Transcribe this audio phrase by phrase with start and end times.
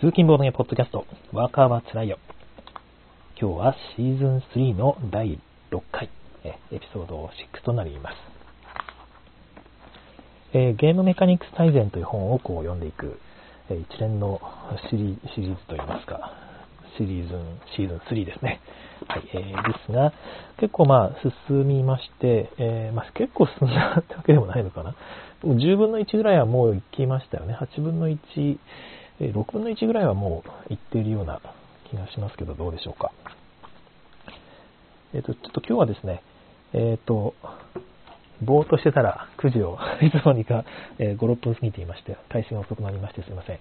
[0.00, 2.20] 通勤ボードゲーポッドキャスト、ワーカーはつらいよ。
[3.36, 5.40] 今日はシーズン3の第
[5.72, 6.08] 6回、
[6.44, 8.14] えエピソード6となります。
[10.52, 13.18] えー、ゲームメカニクス大全という本をこう読んでいく、
[13.70, 14.40] えー、一連の
[14.88, 16.32] シリシリーズといいますか、
[16.96, 18.60] シリーズン、シーズン3ですね。
[19.08, 20.12] はい、えー、ですが、
[20.60, 21.10] 結構まあ
[21.48, 24.94] 進みまして、えー、まあ、結構進んだってわけでもないのかな。
[25.42, 27.58] 10分の1ぐらいはもう行きましたよね。
[27.60, 28.58] 8分の1、
[29.26, 31.40] 6分の1ぐらいはもう行っているような
[31.90, 33.12] 気がしますけど、どうでしょうか。
[35.14, 36.22] えっ、ー、と、ちょっと今日はですね、
[36.72, 37.34] えっ、ー、と、
[38.42, 40.64] ぼーっとしてたら9時を いつの間にか、
[40.98, 43.58] え、5、6分過ぎていまして、開始が遅くなりましてすいません。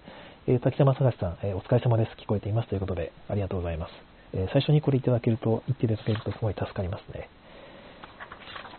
[0.47, 2.11] えー、滝山探さん、え、お疲れ様です。
[2.17, 3.93] 聞こえていますということで、ありがとうございます。
[4.33, 7.29] え、最初にこれいただけると、言っていただけるとすごい助かりますね。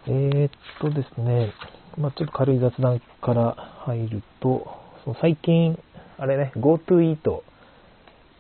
[0.07, 1.53] えー、っとですね、
[1.97, 3.55] まあ、ちょっと軽い雑談から
[3.87, 4.67] 入ると、
[5.05, 5.79] その最近、
[6.19, 7.45] あれね、GoTo イート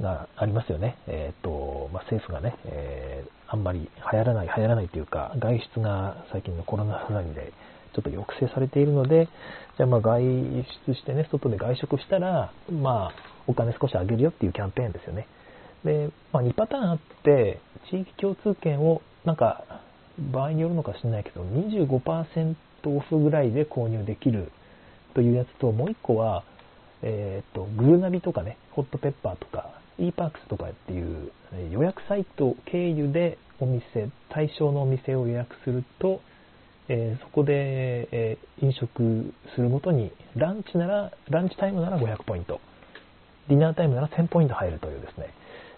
[0.00, 0.96] がありますよね。
[1.06, 7.52] えっ、と、まあ、政府がね、えー、あんまり流行らない、流行らないというか、外出が最近のコロナ騒ぎで
[7.94, 9.28] ちょっと抑制されているので、
[9.76, 10.22] じゃあまあ外
[10.86, 13.14] 出してね、外で外食したら、まあ、
[13.46, 15.26] お金少しあげるよっていうキャンペーンですよね。
[15.84, 19.82] で、まあ、2パターンあって、地域共通券を、なんか、
[20.18, 22.56] 場合によるのか知らないけど、25%
[22.86, 24.50] オフぐらいで購入できる
[25.14, 26.44] というやつと、もう1個は、
[27.02, 31.32] えっ、ー、と、グルナビとかね、ホットペッパーとか、eParks とかっていう
[31.70, 36.20] 予約サイト経由でお店、対象のお店を予約すると、
[36.88, 42.60] えー、そこで、えー、飲食するごとに、ランチなら、ランチタイムなら500ポイント、
[43.48, 45.34] ディナータイムなら1000ポイント入るというですね、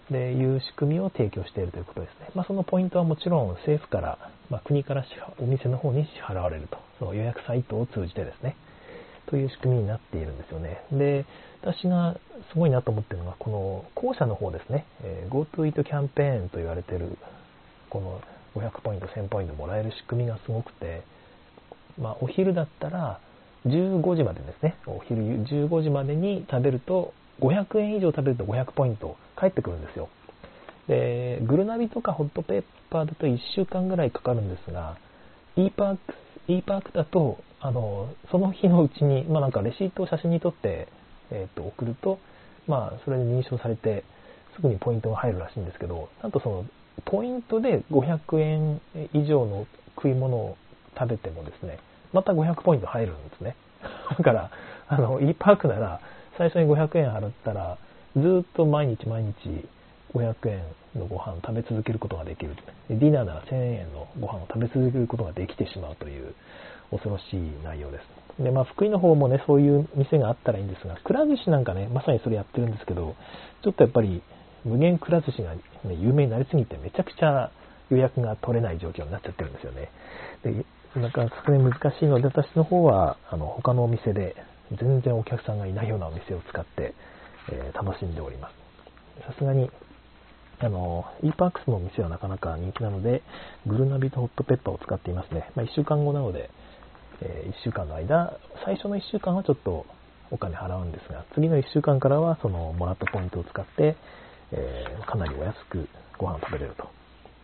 [0.09, 2.29] でいう仕組みを提供しているということですね。
[2.35, 4.17] まあ、そのポイントはもちろん政府から、
[4.49, 5.05] まあ、国から
[5.39, 8.55] お店の方に支払われると、その予約サイトを通じてですね。
[9.27, 10.83] という仕組みになっているんですよね。
[10.91, 11.25] で、
[11.61, 12.15] 私が
[12.51, 17.17] すごいなと思ってるのが、この後者の方ですね、えー、GoTo イートキャンペーンと言われてる、
[17.89, 18.21] この
[18.55, 21.03] 500ポイント、1000ポイントもらえる仕組みがすごくて、
[21.99, 23.19] まあ、お昼だったら
[23.65, 30.09] 15時までですね、お昼15時までに食べると、500円以上食べると500ポイント返ってくるんですよ。
[30.87, 34.97] で、グルナビとかホットペッパーだと1週間ぐらいかかるんですが、
[35.55, 35.69] e
[36.47, 40.87] ePark, ePark だとあのその日のうちに、まあ、なんかレシートを写真に撮って、
[41.29, 42.19] えー、と送ると、
[42.67, 44.03] まあ、それで認証されて
[44.55, 46.65] すぐにポイントが入るらしいんですけどなんとその
[47.05, 48.81] ポイントで500円
[49.13, 50.57] 以上の食い物を
[50.97, 51.79] 食べてもですね
[52.13, 53.55] また500ポイント入るんですね。
[54.17, 54.51] だから
[54.89, 56.01] あの e パークなら
[56.37, 57.77] 最初に500円払ったら
[58.15, 59.33] ずっと毎日毎日
[60.13, 60.63] 500円
[60.95, 62.55] のご飯を食べ続けることができる
[62.89, 66.33] ディナーなら1000円のご飯を食べ続けることができてしまうという
[66.91, 68.43] 恐ろしい内容です。
[68.43, 73.15] で、まあ、福井の方もね、そういう店があったらいいんですが、くら寿司なんかね、まさにそれやってるんですけど、
[73.63, 74.21] ちょっとやっぱり、
[74.65, 75.61] 無限くら寿司が、ね、
[75.99, 77.51] 有名になりすぎて、めちゃくちゃ
[77.89, 79.89] 予約が取れない状況になっちゃってるんですよね。
[80.43, 80.65] で、
[80.99, 84.35] なか、さすがに難しいので、私の方は、あの、他のお店で、
[84.71, 86.93] 全然お客さんがいないようなお店を使って、
[87.51, 88.55] えー、楽しんでおります。
[89.27, 89.69] さすがに、
[90.63, 93.23] あの、eParks のお店はなかなか人気なので、
[93.65, 95.49] グルナビとホットペッパーを使っていますね。
[95.55, 96.49] まあ、1週間後なので、
[97.21, 99.85] え1週間の間、最初の1週間はちょっと
[100.29, 103.95] お金払うんですが、次の1週間からはそのもらったポイントを使って、
[104.51, 106.89] えー、かなりお安くご飯を食べれると。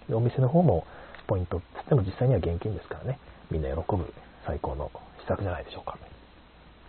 [0.09, 0.85] でお店の方も
[1.27, 3.19] ポイントつっても実際には現金ですからね、
[3.51, 4.13] みんな喜ぶ
[4.45, 4.91] 最高の
[5.21, 5.97] 施策じゃないでしょうか。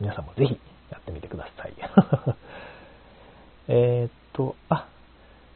[0.01, 0.59] 皆さんもぜひ
[0.91, 1.75] やってみてください。
[3.69, 4.87] えっと、あ、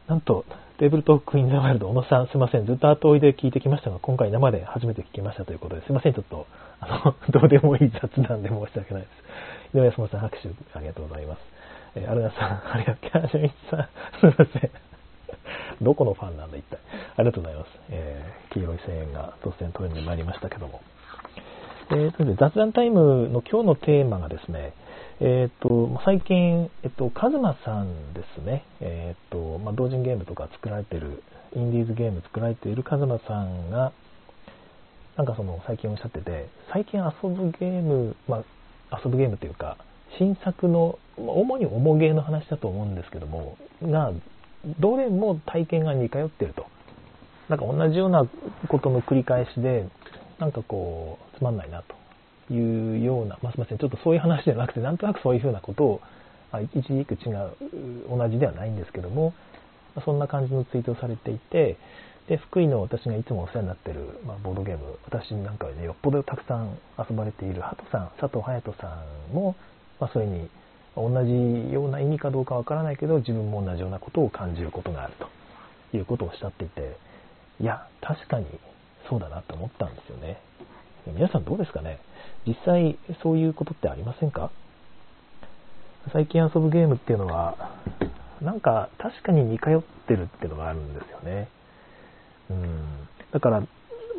[0.07, 0.45] なんと、
[0.83, 2.65] テーブルトークインザワイルド、小野さん、すいません。
[2.65, 6.13] ずっと後追いで聞いてきましたが、今回生で初めて聞きましたということで、すいません。
[6.13, 6.45] ちょっと、
[6.81, 9.07] あの、どうでもいい雑談で申し訳ないで
[9.71, 9.77] す。
[9.77, 11.39] 井上康さん、拍手ありがとうございます。
[11.95, 13.79] えー、アルナさん、ありがとう、キャージュイさん、
[14.19, 14.71] すいません。
[15.81, 16.77] どこのファンなんだ、一体。
[17.15, 17.69] ありがとうございます。
[17.89, 20.81] えー、黄色い声援が突然飛んでまいりましたけども。
[21.91, 24.73] えー、と雑談タイムの今日のテーマがですね、
[25.19, 31.23] えっ、ー、と、最近、えっ、と、カズマさんですね、えっ、と、まあ、同人ゲームとか作られてる、
[31.55, 33.91] インディーズゲーム作られているカズマさんが、
[35.15, 38.43] なんかその、最近おっしゃってて、最近遊ぶゲーム、ま
[38.89, 39.77] あ、遊ぶゲームというか、
[40.17, 44.11] 新作の、主に重ゲーの話だと思うんですけども、が、
[44.79, 46.65] どれも体験が似通ってると。
[47.49, 48.25] なんか同じような
[48.69, 49.87] ことの繰り返しで、
[50.39, 52.02] なんかこう、つまんないなと。
[52.51, 56.01] いうような、まあ、すみません、ちょっとそういう話じゃなくて、なんとなくそういうふうなことを、
[56.51, 57.51] あ、一軸違う、
[58.09, 59.33] 同じではないんですけども
[59.95, 61.77] ま、そんな感じのツイートをされていて、
[62.27, 69.55] で、福井の私がいつもお世話になってる、まあ、ボードゲーム、私なんかね、よっぽどたくさん遊ばれているハトさん、佐藤隼人さんも、
[69.99, 70.49] まあ、それに
[70.95, 75.13] 同じような意味かどうかわからないけど、自分も同じようなことを感じることがある
[75.91, 76.97] ということをおっしゃっていて、
[77.59, 78.45] いや、確かに
[79.09, 80.39] そうだなと思ったんですよね。
[81.07, 81.99] 皆さんどうですかね？
[82.45, 84.51] 実際そういうことってありませんか？
[86.11, 87.71] 最近遊ぶゲームっていうのは、
[88.41, 91.47] なんか確かに似通ってるっていうのがあるんですよね。
[92.49, 93.07] うん。
[93.31, 93.67] だから、ま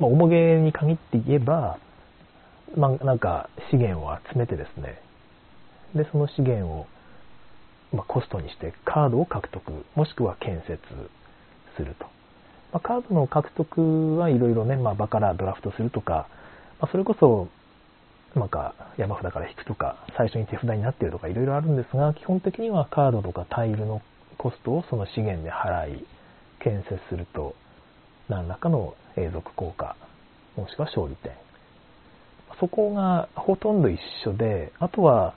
[0.02, 1.78] あ、重げに限って言えば、
[2.74, 4.98] まあ、なんか資源を集めてですね、
[5.94, 6.86] で、その資源を、
[7.92, 10.80] まあ、コストにしてカードを獲得、もしくは建設
[11.76, 12.06] すると。
[12.72, 16.28] まあ、カードの獲得はいろいろね、まあ、場からドラフトするとか、
[16.80, 17.48] まあ、それこそ、
[18.34, 24.02] なんか山札から引くとか、最初に手札になってるとかいろいろあるんですが、基本的にはカードとかタイルの
[24.38, 26.06] コストをその資源で払い、
[26.58, 27.54] 建設すると、
[28.28, 29.96] 何らかの永続効果、
[30.56, 31.32] もしくは勝利点。
[32.58, 35.34] そこがほとんど一緒で、あとは、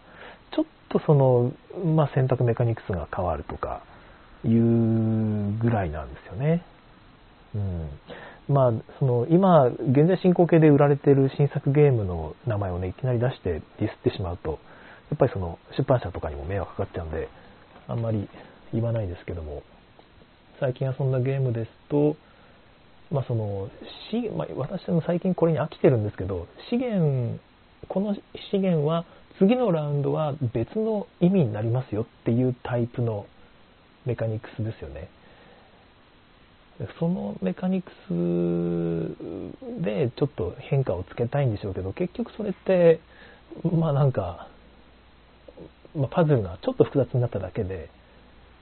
[0.56, 1.52] ちょっとその、
[1.84, 3.82] まあ、選択メカニクスが変わるとか、
[4.44, 6.64] いうぐらいなんですよね。
[7.56, 7.90] うん。
[8.50, 14.60] まあ、その、今、現在進行形で売られている新作ゲームの名前をね、いきなり出してディスってしまうと、
[15.10, 17.28] やっぱりその、出版社とかにも迷惑かかっちゃうんで、
[17.88, 18.30] あんまり
[18.74, 19.64] 言わないですけども、
[20.60, 22.16] 最近遊んだゲームですと、
[23.12, 23.70] まあその、
[24.12, 27.40] しまあ、私も最近これに飽きてるんですけど、資源、
[27.90, 28.16] この
[28.52, 29.06] 資源は
[29.40, 33.28] 次のラウンドは別の意味になりますよっていうタイプの
[34.06, 35.10] メカニクスですよね。
[37.00, 43.00] そのメカニクスでちょっと変化をつけたいんでしょうけど、結局それって、
[43.64, 44.48] まあなんか、
[45.96, 47.90] まあ、パズルがちょっと複雑になっただけで、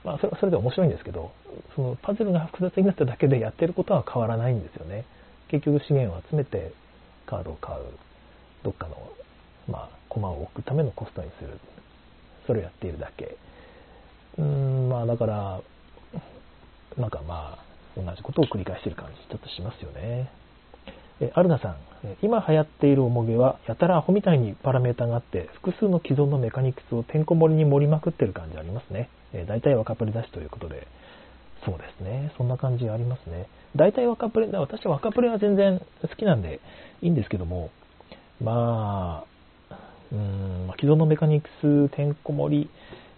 [0.05, 1.31] まあそれはそれで面白いんですけど、
[1.75, 5.05] そのパズルが複雑になっただけでやってることは変わらないんですよね。
[5.49, 6.71] 結局資源を集めて
[7.25, 7.81] カードを買う、
[8.63, 8.95] どっかの、
[9.67, 11.59] まあ、駒を置くためのコストにする。
[12.47, 13.35] それをやっているだけ。
[14.37, 15.61] うん、まあだから、
[16.97, 17.64] なんかまあ、
[17.95, 20.29] 同じことを繰り返している感じ、ちょっとしますよね。
[21.21, 21.75] えアルナさん、
[22.21, 29.09] 今流行っているおもげは、やたらアホみたいにパラメータがあって、複数の既存のメカニクスをてんこ盛りに盛りまくってる感じありますね。
[29.33, 30.87] え大体若プレだしということで、
[31.65, 32.31] そうですね。
[32.37, 33.47] そんな感じありますね。
[33.75, 36.59] 大体若プレ、私は若プレは全然好きなんで
[37.01, 37.71] いいんですけども、
[38.41, 39.23] ま
[39.71, 39.75] あ、
[40.11, 42.67] うん、既存のメカニクスてんこ盛りっ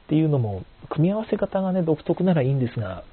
[0.07, 3.03] ていうのも、組み合わせ方がね、独特ならいいんですが、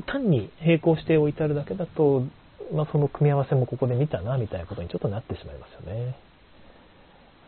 [0.00, 2.24] 単に並行して置いてあるだけだと、
[2.72, 6.16] まあ、その組み合わせもここで見たなみたいなことにちょっとなってしまいますよね。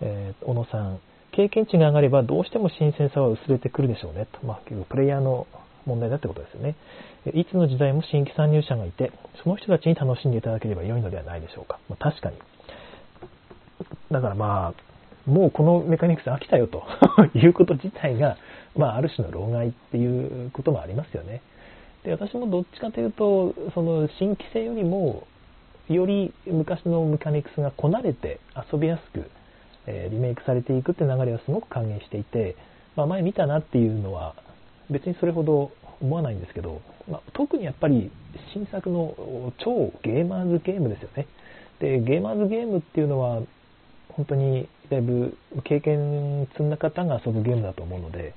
[0.03, 1.01] えー、小野さん、
[1.33, 4.47] 経験値が上がればどうしても新鮮さは薄れてくるでしょうねと。
[4.47, 5.47] まあ、結構プレイヤーの
[5.87, 6.77] 問題だってことですよね。
[7.33, 9.13] いつの時代も新規参入者がいて、
[9.43, 11.79] その人たちに楽しんでいただければ良いのではないでしょうか。
[11.89, 12.37] まあ、確かに。
[14.11, 16.85] だからまあ、もうこのメカニクス飽きたよと
[17.35, 18.37] いうこと自体が、
[18.77, 21.41] まあ、ある種の老害っていうこともありますよね。
[22.05, 25.27] で私もどっちかというとその新規性よりも
[25.89, 28.41] より昔のメカニクスがこなれて
[28.73, 29.31] 遊びやすく、
[29.87, 32.57] えー、リメイクされていくって流れはすごく歓迎していて、
[32.97, 34.35] まあ、前見たなっていうのは
[34.91, 36.81] 別にそれほど思わないんですけど、
[37.11, 38.11] まあ、特にやっぱり
[38.53, 41.27] 新作の超ゲーマーズゲームですよね。
[41.81, 43.43] でゲーマーズゲームっていうのは
[44.11, 48.35] 本当にだいぶ経験積んだ方が遊ぶゲームだと思うので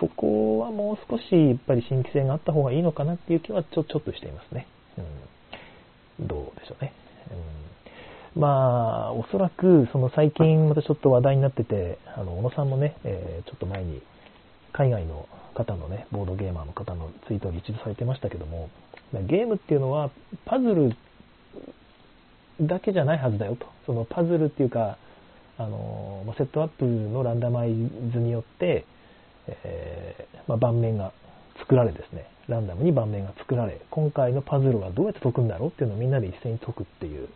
[0.00, 4.66] そこはもう少しやっぱり新規性があった方がいいのかなっていう気はちょちょっとしていますね。
[6.18, 6.92] うん、どうでしょうね。
[8.34, 14.02] うん、まあ、おそらくその最近またちょっと話題になってて、あの小野さんもね、えー、ちょっと前に
[14.72, 18.70] 海外の方のね、ボードゲーマーの方のツイートを一度されてましたけども、
[19.28, 20.10] ゲームっていうのは
[20.44, 20.96] パズル
[22.60, 23.66] だけじゃないはずだよと。
[23.86, 24.98] そのパズルっていうか、
[25.56, 27.72] あのセットアップのランダマイ
[28.12, 28.84] ズによって、
[29.48, 31.12] えー、まあ、盤面が
[31.58, 37.28] 作られですね、ランダムに盤面が作られ、今回のパズルはどうやって解くんだろうっていうのをみんなで一斉に解くっていう、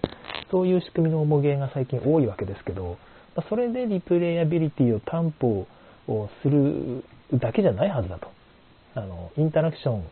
[0.50, 2.99] そういう仕組みの重げが最近多いわけですけど、
[3.37, 5.67] まあ、それでリプレイアビリティを担保
[6.09, 8.29] をするだけじゃないはずだと。
[8.95, 10.03] あの、インタラクションっ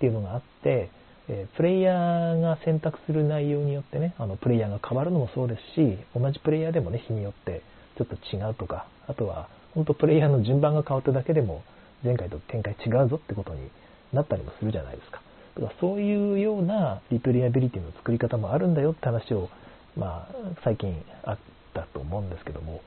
[0.00, 0.90] ていうのがあって、
[1.28, 7.62] えプレイヤーが選択する内容によってね、あのプレイヤーが変わるのもそうですし、同じプレイヤーでもね、日によって
[7.98, 11.62] ちょっと違うとか、あとは本当プレイヤーの順番が変わっただけでも
[12.02, 13.70] 前回と展開違うぞってことに
[14.12, 15.20] なったりもするじゃないですか。
[15.54, 19.48] だからそういうようなリプレイアビリティの作り方もあるんだよって話を、
[19.96, 21.38] まあ、最近あっ
[21.74, 22.80] たと思うんですけども、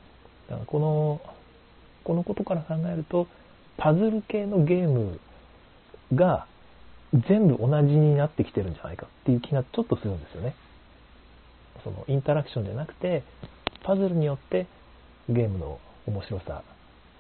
[0.50, 1.22] だからこの、
[2.04, 3.28] このことから考えると、
[3.78, 5.20] パズル系のゲーム
[6.14, 6.48] が
[7.28, 10.56] 全部同じになってきてるんじゃないかっていう気がちょっとするんですよね。
[11.84, 13.24] そのインタラクションじゃなくて、
[13.84, 14.68] パズルによって
[15.28, 16.64] ゲームの面白さ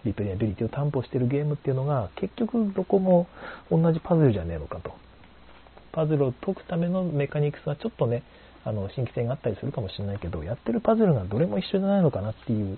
[0.06, 3.28] リプレイアビリティを担保しているゲームっていうのが、結局どこも
[3.70, 4.94] 同じパズルじゃねえのかと。
[5.92, 8.24] パズルを解くためのメカニクスはちょっとね、
[8.64, 12.78] あの、新規性があったりするかもしれないけど、やってるパズルがどれも一緒じゃないのかなっていう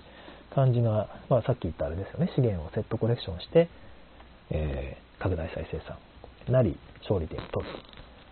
[0.54, 3.68] 感じが、まあさっき言ったあれですよね、資源をセットコレクションして、
[4.50, 5.96] えー、拡大再生産
[6.52, 7.72] なり、勝利点を取る。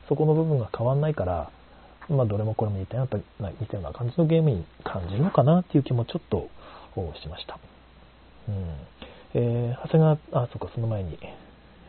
[0.09, 1.51] そこの部分が変わんないから、
[2.09, 6.49] まあ、どれもこれも似たような似たような感じのゲームに感じるのかなっていう気もちょっと
[7.23, 7.59] しました。
[9.35, 10.03] えー、長谷
[10.33, 11.19] 川、あ、そっか、その前に、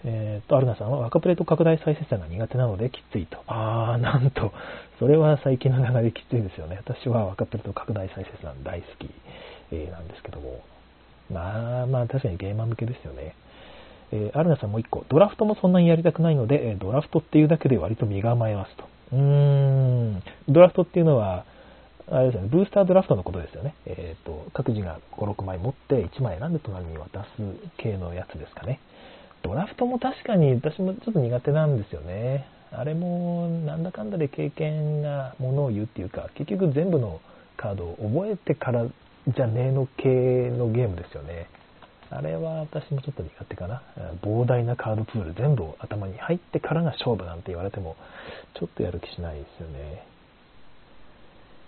[0.04, 3.44] えー、と、アルナさんは若プレート拡大再生産が苦手なのできついと。
[3.48, 4.52] あー、なんと、
[5.00, 6.78] それは最近の流れきついですよね。
[6.78, 9.10] 私は若プレート拡大再生産大好き、
[9.72, 10.62] えー、なんですけども。
[11.32, 13.36] まあまあ、確かにゲーマー向けですよね。
[14.12, 18.84] えー、アルナさんもう一個、ドラフトもそんなにやりたくないので、ドラフトっていうだけで割と身構えますと。
[19.14, 21.46] うーん、ドラフトっていうのは、
[22.12, 23.74] あれですね、ブースタードラフトのことですよね。
[23.86, 27.28] えっ、ー、と、各自が5、6枚持って1枚選んで隣に渡す
[27.78, 28.82] 系のやつですかね。
[29.44, 32.46] ドラフトも確かに私もちょっと苦手なんですよね。
[32.74, 37.22] あれもなんだかんだで経験がものを言うっていうか、結局全部の
[37.56, 38.86] カードを覚えてから
[39.28, 40.10] じゃねえの系
[40.52, 41.48] のゲームですよね。
[42.10, 43.84] あれは私もちょっと苦手かな。
[44.22, 47.96] 膨大なカードプール全部頭に入ってからが勝負なんて言われても、
[48.60, 50.11] ちょっとやる気しないですよね。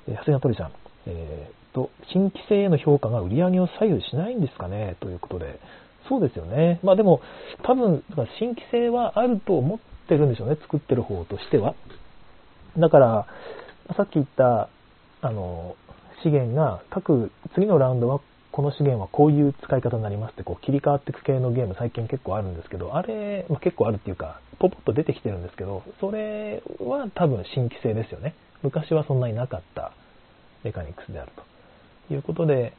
[0.08, 0.72] 長谷川鳥さん、
[1.08, 5.60] えー、と、新規性への評価が売り上げを左右しないんですかねということで、
[6.08, 6.80] そうですよね。
[6.84, 7.22] まあでも、
[7.64, 8.04] 多分、
[8.40, 11.76] 新規性はあると思ってるんでしょうね、作ってる方としては。
[12.78, 13.28] だから、
[13.96, 14.70] さっき言った、
[15.22, 15.76] あの、
[16.24, 18.20] 資源が各、次のラウンドは
[18.52, 28.36] この資源はこういう使い方になりますってこう切り替わっていく系のゲーム最近結構あるんですけど、あれ、まあ、結構あるっていうか、ポポッと出てきてるんですけど、それは多分新規性ですよね。
[28.64, 29.92] 昔はそんなになかった
[30.64, 31.32] メカニクスである
[32.08, 32.74] ということで、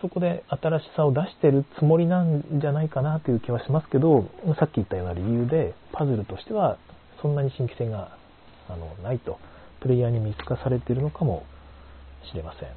[0.00, 4.28] そこで新しさを出してるつもりなんじゃないかなという気はしますけど、
[4.58, 6.78] さっき言ったような理由で、パズルとしては
[7.22, 8.16] そんなに新規性が
[8.68, 9.38] あのないと、
[9.80, 11.44] プレイヤーに見透かされているのかも
[12.30, 12.68] しれません。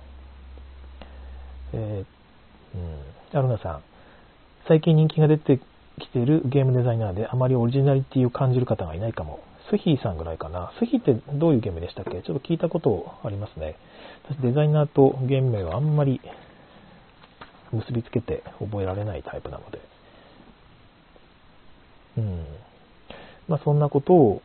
[1.73, 3.83] えー、うん、アルナさん、
[4.67, 5.59] 最近人気が出て
[5.99, 9.39] きているゲームデザイナーであまりオリジナリティを感じる方がいないかも。
[9.71, 10.71] スヒーさんぐらいかな。
[10.79, 12.21] スヒーってどういうゲームでしたっけ？
[12.21, 13.77] ちょっと聞いたことありますね。
[14.29, 16.19] 私デザイナーとゲーム名はあんまり
[17.71, 19.79] 結びつけて覚えられないタイプなので。
[22.17, 22.45] うん。
[23.47, 24.41] まあそんなことを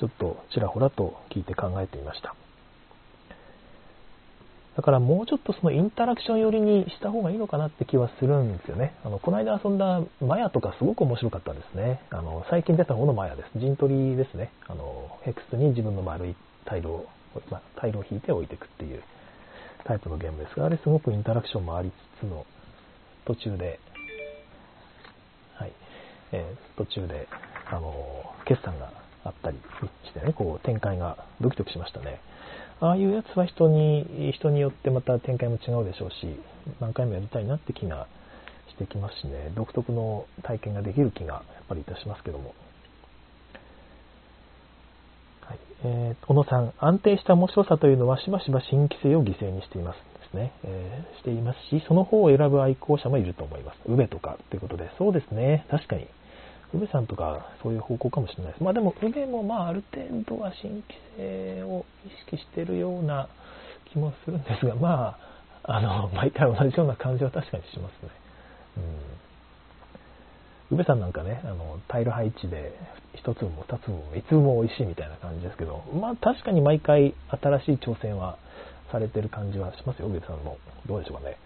[0.00, 2.34] ちょっとちらほらと聞いて考えてみました。
[4.76, 8.94] だからもうちょっとそのインタラクション寄りにした方がいいのかなって気はするんですよね。
[9.04, 12.00] あの、この間遊んだマヤとかすごく面白かったですね。
[12.10, 13.58] あの、最近出た方のマヤです。
[13.58, 14.50] 陣取りですね。
[14.66, 17.06] あの、ヘクスに自分の丸いタイルを、
[17.50, 19.02] まあ、タイルを引いて置いていくっていう
[19.84, 22.44] タイプのゲームですが、あれすごくインタラクションもありつつの
[23.26, 23.78] 途中で、
[25.54, 25.72] はい、
[26.32, 27.28] えー、途中で、
[27.70, 27.94] あの、
[28.44, 28.90] 決算が
[29.24, 29.58] あったり
[30.04, 32.20] してね、こう展開がドキドキしましたね。
[32.80, 36.14] ああいうやつは人に、人によってまた展開も違うでしょうし、
[36.80, 38.06] 何回もやりたいなって気が
[38.68, 42.54] してきますしね、独特の体験ができる気がやっぱりいたしますけども。
[45.42, 53.78] はいえー、小野さん、安定した面白さというのはしばしば新規性を犠牲にしていますですね、えー、していますし、その方を選ぶ愛好者もいると思います。
[53.86, 56.08] 宇部とかということで、そうですね、確かに。
[56.72, 58.62] 宇部さんとかそういう方向かもしれないです。
[58.62, 60.84] まあでも、宇部もまあある程度は新規
[61.16, 63.28] 性を意識してるような
[63.92, 65.16] 気もするんですが、ま
[65.64, 68.10] あ、あの、毎回同じような感じは確かにしますね。
[70.70, 70.76] うん。
[70.76, 72.72] 宇部さんなんかね、あの、タイル配置で
[73.22, 78.38] 1粒も2粒も3粒も美味しいみたいな感じですけど、まあ確かに毎回新しい挑戦は
[78.90, 80.58] されてる感じはしますよ、宇部さんも。
[80.86, 81.36] どうでしょうかね。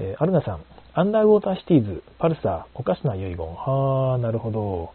[0.00, 0.60] えー、アルナさん、
[0.94, 3.38] アンダーウォーターシティーズ、パルサー、おかしな遺言。
[3.38, 4.92] はあ、なるほど。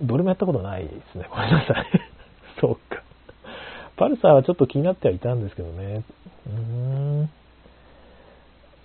[0.00, 1.26] どれもやったことないですね。
[1.30, 1.86] ごめんなさい。
[2.60, 3.02] そうか。
[3.96, 6.02] パルサーはちょっと気になってはいたんですけどね。
[6.46, 6.52] うー
[7.22, 7.30] ん。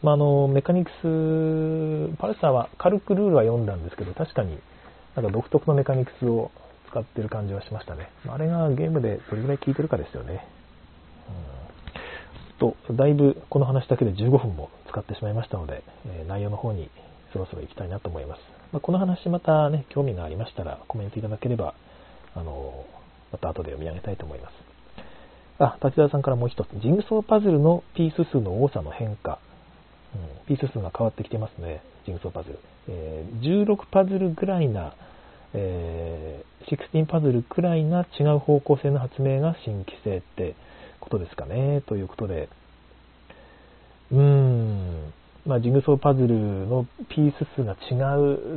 [0.03, 4.58] まあ、あの、メカニクス、パルサーは軽くルールは読んだんですけど、確かに
[5.15, 6.51] なんか独特のメカニクスを
[6.89, 8.10] 使ってる感じはしましたね。
[8.27, 10.46] あれがゲームでどれぐらい効いてるかですよね。
[11.27, 11.60] うん
[12.60, 16.89] と、だいぶこの話だけで15分も使ってしまいましたので、え内容の方に
[17.31, 18.39] そろそろ行きたいなと思います。
[18.72, 21.74] まあ、この話またね、興味がありましたらコメントいただければ、
[22.36, 22.86] あの
[23.31, 24.53] また後で読み上げたいと思います。
[25.60, 26.67] あ、立田さんからもう一つ。
[26.81, 29.39] ジグソーパズルのピース数の多さの変化。
[30.15, 30.17] う
[30.53, 31.81] ん、ピース数が変わってきてますね。
[32.05, 32.60] ジグソーパズル。
[32.88, 34.96] えー、16パズルぐらいな、
[35.53, 40.55] えー、16パズルくらいな違う方向性の発明が新規性って
[41.00, 41.81] ことですかね。
[41.88, 42.50] ということで、
[44.12, 45.13] うーん、
[45.46, 46.36] まあ、ジグソーパズル
[46.68, 47.96] のピース数が違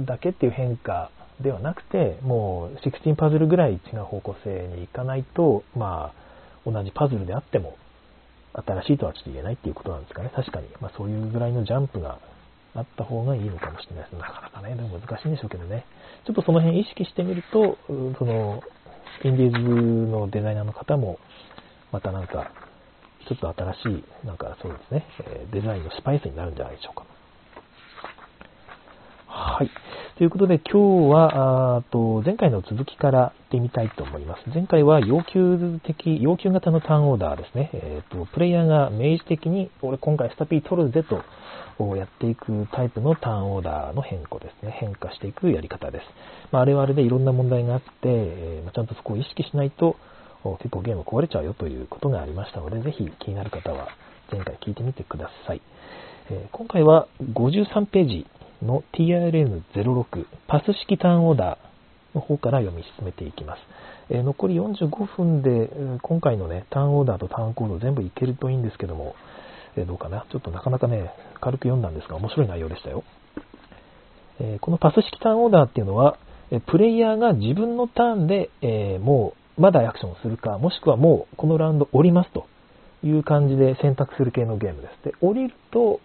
[0.02, 6.12] うだけっていう変化ではなくて、もう16パズルぐらい違う方向性にいかないと、ま
[6.66, 7.76] あ、同じパズルであっても、
[8.54, 10.30] 新しいとはちょっと言えないっていうことなんですかね。
[10.34, 10.68] 確かに。
[10.80, 12.18] まあ、そういうぐらいのジャンプが
[12.74, 14.12] あった方がいいのかもしれないです。
[14.18, 15.84] なかなかね、でも難しいんでしょうけどね。
[16.26, 17.78] ちょっとその辺意識してみると、
[18.18, 18.62] その、
[19.24, 21.18] インディーズのデザイナーの方も、
[21.92, 22.50] またなんか、
[23.28, 25.06] ちょっと新しい、なんかそうですね、
[25.52, 27.04] デザインのスパイスになるんじゃないでしょうか。
[29.26, 29.70] はい。
[30.18, 34.42] ということで今日は、あと前回の続きから行ってみたいと思います。
[34.52, 37.70] 前回は要求的、要求型のターンオーダーですね。
[37.72, 41.22] えっ、ー、と、プレイヤーが明示的に、俺今回スタピー取るぜと
[41.96, 44.76] やっていくタイプのターンオーダーの変更ですね。
[44.78, 46.04] 変化していくやり方です。
[46.52, 49.96] まあ、あれはあれでいろんな問題があって、えー、ちゃんとそこを意識しないと、
[50.44, 53.88] 結構ゲーム壊れちゃうよということがありましたので、ぜひ気になる方は
[54.30, 55.62] 前回聞いてみてください。
[56.30, 58.26] え、今回は53ページ
[58.62, 63.60] の TRN06 パス式ターンオーダーの方から読み進めていきます。
[64.10, 65.70] え、残り45分で、
[66.02, 69.14] 今回のね、ターンオーダーとターンコード全部いけるといいんですけども、
[69.76, 70.26] え、どうかな？
[70.30, 73.04] ちょっとなかなかね、軽く読んだんですが、面白い内容でしたよ。
[74.40, 76.18] え、このパス式ターンオーダーっていうのは、
[76.66, 82.46] プレイヤーが自分のターンで、えもうまだアクションをするか、もしくはもうこのラウンド降りますと
[83.02, 85.04] いう感じで選択する系のゲームです。
[85.04, 86.00] で、降りると、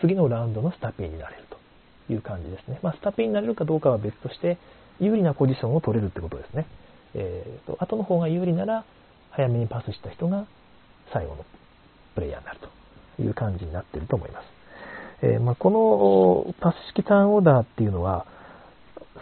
[0.00, 2.78] 次のラウンドのスタピーになれるという感じですね。
[2.82, 4.58] まあ、スタピーになれるかどうかは別として、
[5.00, 6.66] 有利なポジションを取れるってことですね。
[7.14, 8.84] えーと、後の方が有利なら、
[9.30, 10.46] 早めにパスした人が
[11.12, 11.44] 最後の
[12.14, 12.60] プレイヤーになる
[13.16, 14.46] という感じになっていると思います。
[15.22, 18.26] えー、まあ、このパス式ターンオーダーっていうのは、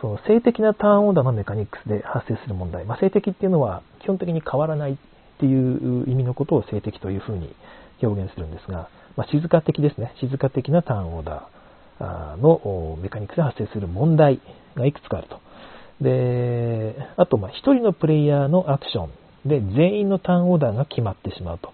[0.01, 2.85] その性的なターンオーダーのメカニクスで発生する問題。
[2.85, 4.97] まあ、性的っていうのは基本的に変わらないっ
[5.39, 7.55] ていう意味のことを性的というふうに
[8.03, 10.15] 表現するんですが、まあ、静か的ですね。
[10.21, 14.41] 静か的なターンオーダーのメカニクスで発生する問題
[14.77, 15.41] がいくつかあると。
[16.01, 21.73] で、あと、ま1人のプレイヤーのアクションで全員のターンオーダーが決まってしまうと。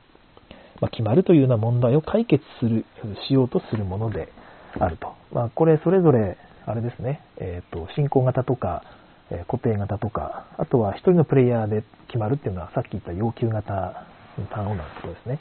[0.80, 2.84] まあ、決まるというような問題を解決する、
[3.28, 4.28] しようとするもので
[4.78, 5.14] あると。
[5.32, 6.36] まあ、これそれぞれ、
[6.68, 8.82] あれですね、えっ、ー、と、進行型とか、
[9.30, 14.06] え固定型とか、あとは1人のプレイヤーで決まるっていうのはさっき言った要求型
[14.38, 15.38] のターンオーダーのとことですね。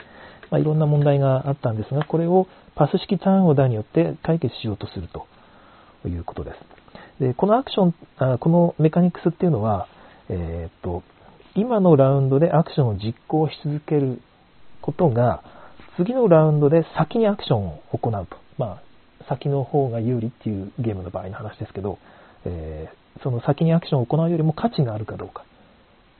[0.50, 5.26] まあ、いろんな問題があったんですが、これをパス式ターンオーダーによって解決しようとすると
[6.08, 6.52] いうことで
[7.18, 7.22] す。
[7.22, 9.88] でこのアクションあ、このメカニクスっていうのは、
[10.28, 11.02] えー、と、
[11.54, 14.20] 今のラウンドでアクションを実行し続ける
[14.80, 15.42] ことが、
[15.96, 18.36] 次のラウンドで先にアクションを行うと。
[18.56, 18.87] まあ、
[19.28, 21.98] 先の方が有利っていうゲームの場合の話ですけど、
[22.44, 25.44] えー、その先にアクションを行うよりも価値があるかどうか。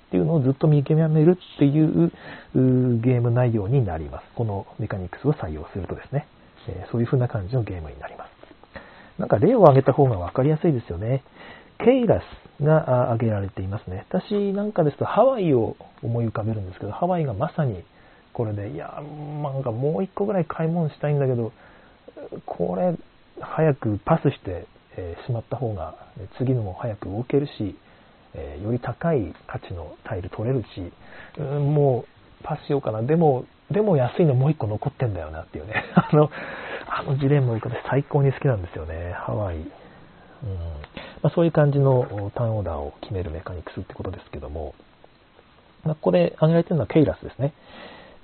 [0.09, 2.11] っていうのをずっと見極めるっていう
[2.55, 4.25] ゲーム内容になります。
[4.35, 6.27] このメカニクスを採用するとですね、
[6.67, 8.31] えそういう風な感じのゲームになります。
[9.21, 11.23] なんか例を挙げた方が分かりやすいですよね。
[11.79, 12.23] ケイラ
[12.59, 14.07] スが挙げられていますね。
[14.09, 17.85] 私なんかですとハワイを思い浮かべるんですけど、ハワイがまさに
[18.33, 19.03] これで、いや、
[19.43, 21.53] なんかもう一個ぐらい買い物したいんだけど、
[22.47, 22.97] これ
[23.41, 25.95] 早くパスして、えしまった方が
[26.39, 27.77] 次のも早く動けるし、
[28.35, 30.93] えより高い価値のタイル取れるし、
[31.39, 32.05] うん、も
[32.41, 33.03] うパスしようかな。
[33.03, 35.85] でも、でも安いのもう一個残ってんだよなっていうね。
[35.95, 36.31] あの、
[36.89, 39.13] あのジレンマを私最高に好きなんですよね。
[39.13, 39.57] ハワイ。
[39.57, 39.65] うん
[41.23, 44.75] まあ、そういう感じのターンオーダーを決めるメカニクスってことですけども、
[45.85, 47.53] まあ、ここで挙げられてるのはケイラスですね。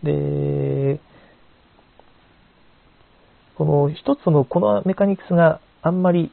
[0.05, 1.01] で、
[3.57, 6.33] この一つのこのメカニクスがあんまり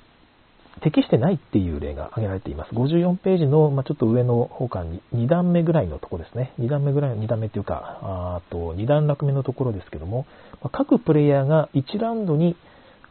[0.82, 2.74] 適してないっていう例が挙げられています。
[2.74, 6.54] 54ページの、まあ、ちょっと上の方から2段目ぐらいのところですね。
[6.60, 10.26] 2段目ぐらいの2段目っていうか、あと2段落目のところですけども、
[10.72, 12.56] 各プレイヤーが1ラウンドに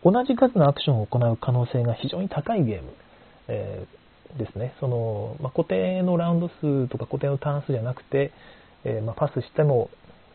[0.02, 2.92] 同じ数のアクションを行う可能性が非常に高いゲーム、
[3.48, 4.74] えー、ですね。
[4.80, 8.32] その、まあ、固定のラウンド数とか固定のターン数じゃなくて、
[8.84, 9.90] えー、まあ、パスしても、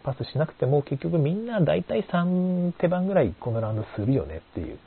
[0.05, 4.77] パスしなくても結局みんな大体3手番ぐらいこのラウンドするよねっていう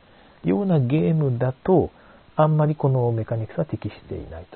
[0.45, 1.91] ようなゲームだと、
[2.37, 4.47] あんまりこのメカニクスは適していない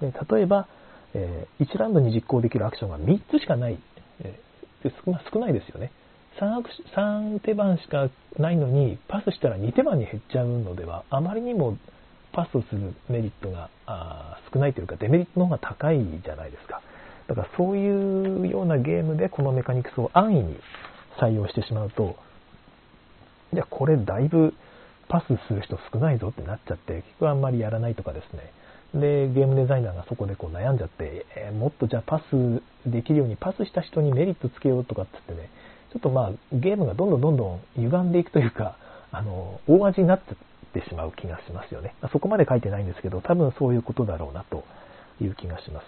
[0.00, 0.10] と。
[0.10, 0.66] で例えば、
[1.14, 3.78] え、1ラウンドに実行できるアクションが3つしかない、
[4.20, 4.90] えー、
[5.32, 5.92] 少ないですよね
[6.40, 6.62] 3。
[6.94, 11.78] 3手番しかないのに、パスしたら2手番に減っちゃうのでは、あまりにも
[12.32, 16.82] パスをするメリットがあ少ないというか、デメリットの方が高いじゃないですか。
[17.28, 20.56] だからそういうようなゲームでこのメカニクスを安易に
[21.20, 22.16] 採用してしまうと、
[23.52, 24.54] いや、これだいぶ
[25.08, 28.52] パスする人少ないぞってなっちゃって、結局あんまりやらないとかですね。
[28.94, 35.50] で、ゲームデザイナーがそこでこう悩んじゃって、えー、もっとじゃあパスできるようにパスした人にメリットつけようとかってってね、
[35.92, 38.76] ちょっとまあゲームがどんどんどんどん歪んでいくというか、
[39.12, 41.94] あの、大味になってしまう気がしますよね。
[42.12, 44.64] そこまで書いてないんですけど、多分そういうことだろうなと
[45.20, 45.84] いう気がします。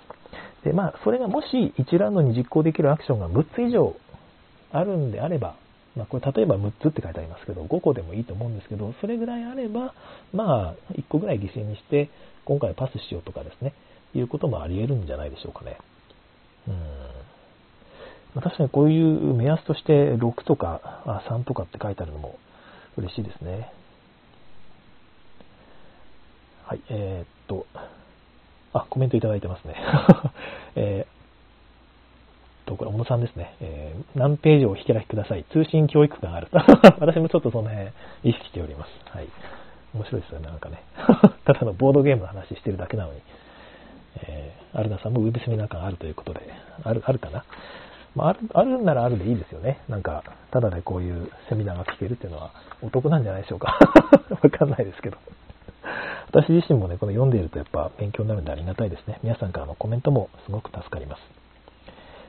[0.65, 3.95] で、まあ、それがもし1ラウンドに実行できるアクションが6つ以上
[4.73, 5.57] あるんであれば、
[5.97, 9.95] まあ、これ例えば6つって書いてありますけど、5個でもいいと思うんですけど、それぐらいあれば、
[10.33, 12.11] まあ、1個ぐらい犠牲にして、
[12.45, 13.75] 今回パスしようとかですね、
[14.15, 15.79] いうこともあり得るんじゃないでしょうかね。
[16.69, 16.75] うん。
[18.35, 22.39] ま、確かにこういう目安として6とかあ3とかって書いてあるのも
[22.97, 23.73] 嬉しいですね。
[26.65, 27.67] はい、えー、っと、
[28.83, 29.75] あ、コメントいただいてますね。
[30.77, 31.19] えー、
[32.69, 33.57] と、これ、小野さんですね。
[33.61, 35.45] えー、何ページをお引き開きください。
[35.53, 36.49] 通信教育がある。
[37.01, 37.89] 私もちょっとその辺
[38.25, 38.91] 意識しております。
[39.17, 39.29] はい。
[39.95, 40.83] 面白いですよね、なんかね。
[41.47, 43.21] ただのボードゲームの話してるだけなのに。
[44.23, 46.41] えー、アルナさんもウェブセミナー感あるということで、
[46.85, 47.45] ある、あるかな。
[48.15, 49.79] まあ、ある、あるならあるでいいですよね。
[49.89, 52.51] なんか、ただでこういうセミナーが聞けるっていうのは
[52.83, 53.79] お得なんじゃないでしょうか。
[54.43, 55.19] わかんないですけど。
[56.29, 59.19] 私自身もね、この読んでいるとやっぱ勉強になるんでありがたいですね。
[59.23, 61.21] 皆さんからのコメントもすごく助かります。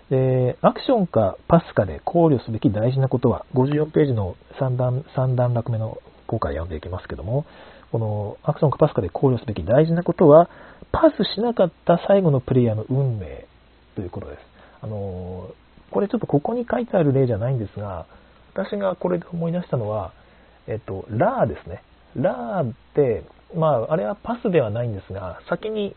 [0.09, 7.45] で、アクションかパスかで考慮すべき大事なことは、54ページの3段 ,3 段落目の項から読んでいきますけども、
[7.91, 10.49] このアクションかパスかで考慮すべき大事なことは、
[10.91, 13.45] パスしなかった最後のプレイヤーの運命
[13.95, 14.39] ということです。
[14.81, 15.51] あの、
[15.91, 18.05] これちょっとここに書いてある例じゃないんですが、
[18.53, 20.13] 私がこれで思い出したのは、
[20.67, 21.83] えっと、ラーですね。
[22.15, 23.23] ラーって、
[23.55, 25.95] まあ、あれはパスではないんですが、先に、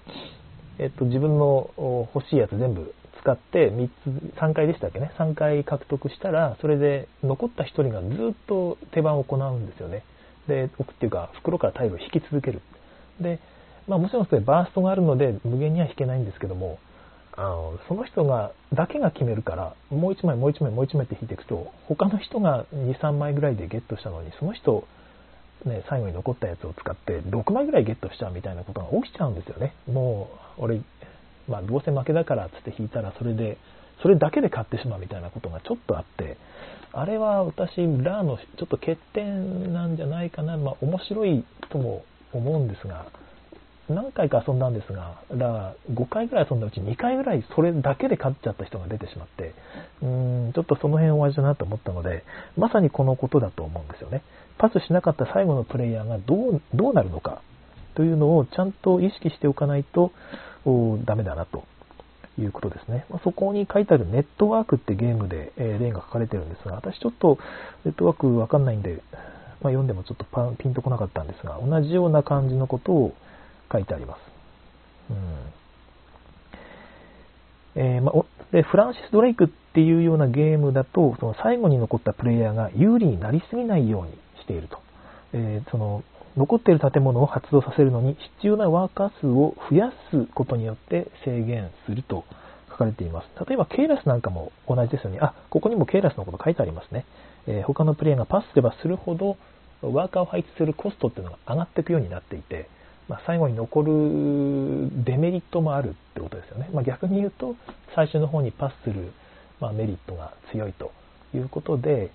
[0.79, 1.71] えっと、自分の
[2.15, 3.89] 欲しいやつ全部使って3
[4.33, 10.03] つ、3回でしたっけね、3回獲得したら、それで残った1人がずっと手番を行うんですよね。
[10.49, 12.63] で、奥っていうか、袋からタイルを引き続ける。
[13.21, 13.39] で、
[13.87, 16.79] まあもちろんそれバーストがあるので無限には引けないんですけども、
[17.35, 24.87] あのその人がだけが決めるからもう1枚もう1枚もう1枚って引いていくと他の人が23枚ぐらいでゲットしたのにその人
[25.69, 29.75] ね、最後に残ったやつを使って6枚ぐらいゲットしちゃうみたいなことが起きちゃうんですよね。
[29.91, 30.81] もう、俺、
[31.49, 33.59] まあ、どうせ負けだからっつって引いたら、それで、
[34.03, 36.37] それだけで買ってしまうみたいなことがちょっとあって、
[36.93, 40.57] あれは私、ラーのちょっと欠点なんじゃないかな。
[40.57, 43.07] まあ、面白いとも思うんですが、
[43.89, 49.55] 何回か遊んだんですが、ら5回ぐらい遊んだうち2回ぐらいそれだけで勝っちゃった人が出てしまって、
[50.03, 52.25] うーん、ちょっとその辺お味だなと思ったので、
[52.57, 54.23] まさにこのことだと思うんですよね。
[54.59, 57.43] パスしなかった最後のプレイヤーがどうどうなるのか
[57.95, 60.13] というのをちゃんと意識しておかないと
[61.05, 61.65] ダメだなと
[62.39, 63.05] いうことですね。
[63.11, 67.39] まそこに書いてあるネットワークってゲームでえ例が書かれてるんですが、私ちょっと
[67.85, 69.03] ネットワークわかんないんで、
[69.61, 73.15] まあ、読んでもちょっとピンとこなかったんですが、同じような感じのことを
[73.71, 74.21] 書いてあります。
[75.11, 75.17] うん
[77.75, 78.13] えー、ま
[78.53, 84.13] でフランシス・ドレイクっていうようなゲームだと、その最後に残ったプレイヤーが有利になりすぎないように
[84.53, 84.79] ていると。
[85.35, 86.03] えー、その
[86.37, 92.25] 残っている建物を発動させるのに必要なワーカー数を増やすことによって制限すると
[92.71, 93.29] 書かれています。
[93.47, 95.19] 例えば、ケイラスなんかも同じですよね。
[95.21, 97.05] あ、ここにもケイラスのこと書いてありますね。
[97.47, 99.37] えー、他のプレイヤーがパスすればするほど、
[99.83, 102.69] ワーカーを配置するコストっていうのが上がっていくようになっていて、
[103.09, 106.71] まあ、最後に残るデメリットもあるってことですよね。
[106.73, 107.57] まあ、逆に言うと、
[107.95, 109.13] 最初の方にパスする、
[109.61, 110.93] まあ、メリットが強いと
[111.35, 112.11] いうことで、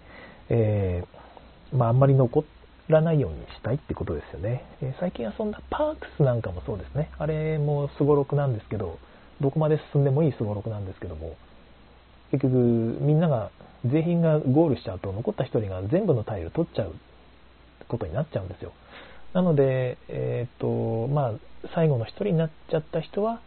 [0.49, 1.26] えー、
[1.73, 2.45] まあ、あんまり残
[2.89, 4.63] らないようにしたいってことですよね。
[4.81, 7.09] えー、最近遊んだパークスなんかもそうですね。
[7.17, 8.99] あれもすごろくなんですけど、
[9.41, 11.35] どこまで進んでもいいすごろくなんですけども、
[12.31, 13.51] 結局みんなが
[13.85, 16.93] 全員がゴールしちゃうと残った1人が全部のタイル取っちゃう
[17.87, 18.73] ことになっちゃうんですよ。
[19.33, 21.31] なので、えっ、ー、と、まあ、
[21.75, 23.41] 最後の1人になっちゃった人は、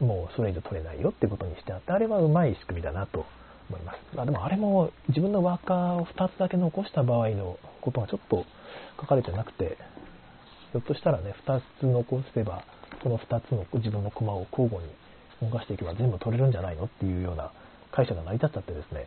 [0.00, 3.26] もうそれ以上取れないよってことにしてあって、あれはうまい仕組みだなと
[3.70, 3.98] 思います。
[4.16, 8.44] あでもあれも自分のワーカーを2つだけ残した場合のことがちょっと
[9.00, 9.78] 書かれてなくて、
[10.72, 12.64] ひょっとしたらね、2つ残せば、
[13.02, 14.92] その2つの自分の駒を交互に
[15.40, 17.52] 動かしていけば全部取れるんじゃないのっていうような
[17.92, 19.06] 解釈が成り立っちゃってですね、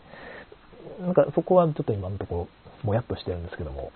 [1.02, 2.47] なんかそこはちょっと今のところ、
[2.84, 3.91] もやっとしてるんですけども、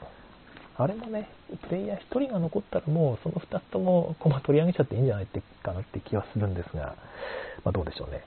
[0.77, 1.29] あれもね、
[1.67, 6.95] プレイヤー1人が残ったらもうその2つとも駒取り上げちゃっていいんじゃないってかなって気はするんですが、
[7.65, 8.23] まあ、どうでしょうね。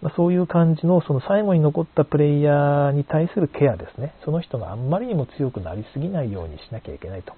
[0.00, 4.14] まあ、そういう感じのその最後に残ったプレイヤーに対するケアですね。
[4.24, 7.34] その人があんまりにも強くなりすぎないようにしなきゃいけないと。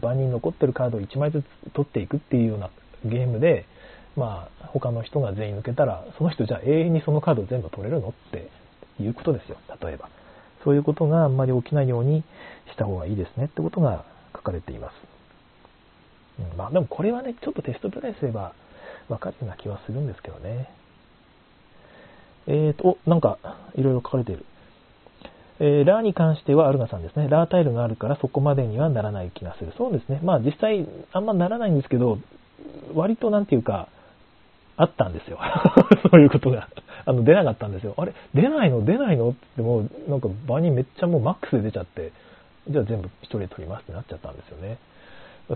[0.00, 2.70] 場に残ってるカードを1枚ずつ取っていくっていうような
[3.04, 3.66] ゲームで、
[4.16, 8.50] まあ、他の人が全員抜けたら、その人じゃあ永遠にそのカードを全部取れるのって
[9.02, 9.56] いうことですよ。
[9.82, 10.08] 例えば。
[10.64, 12.24] そういうことがあんまり起きないように
[12.72, 14.94] した方がいいですねってことが書かれています。
[16.38, 18.54] うん、まあでもこれはね、ちょっとテストプレイすれば
[19.08, 20.70] わかるような気はするんですけどね。
[22.46, 23.38] えーと、おなんか
[23.74, 24.44] いろいろ書かれている。
[25.60, 27.28] えーラーに関してはアルガさんですね。
[27.28, 29.72] ラータイルがあるからそこまでにはならない気がする。
[29.78, 30.20] そうですね。
[30.22, 32.18] まあ実際あんまならないんですけど、
[32.94, 33.88] 割となんていうか、
[34.76, 35.38] あったんですよ。
[36.10, 36.68] そういうことが。
[37.06, 37.94] あの、出なかったんですよ。
[37.96, 38.84] あれ出ないの？
[38.84, 39.30] 出ないの？
[39.30, 42.12] ってもう、なんか場にめっちゃもうマックスで出ちゃって、
[42.68, 44.78] じゃあ全部一人で取りますってなっちゃったんですよね。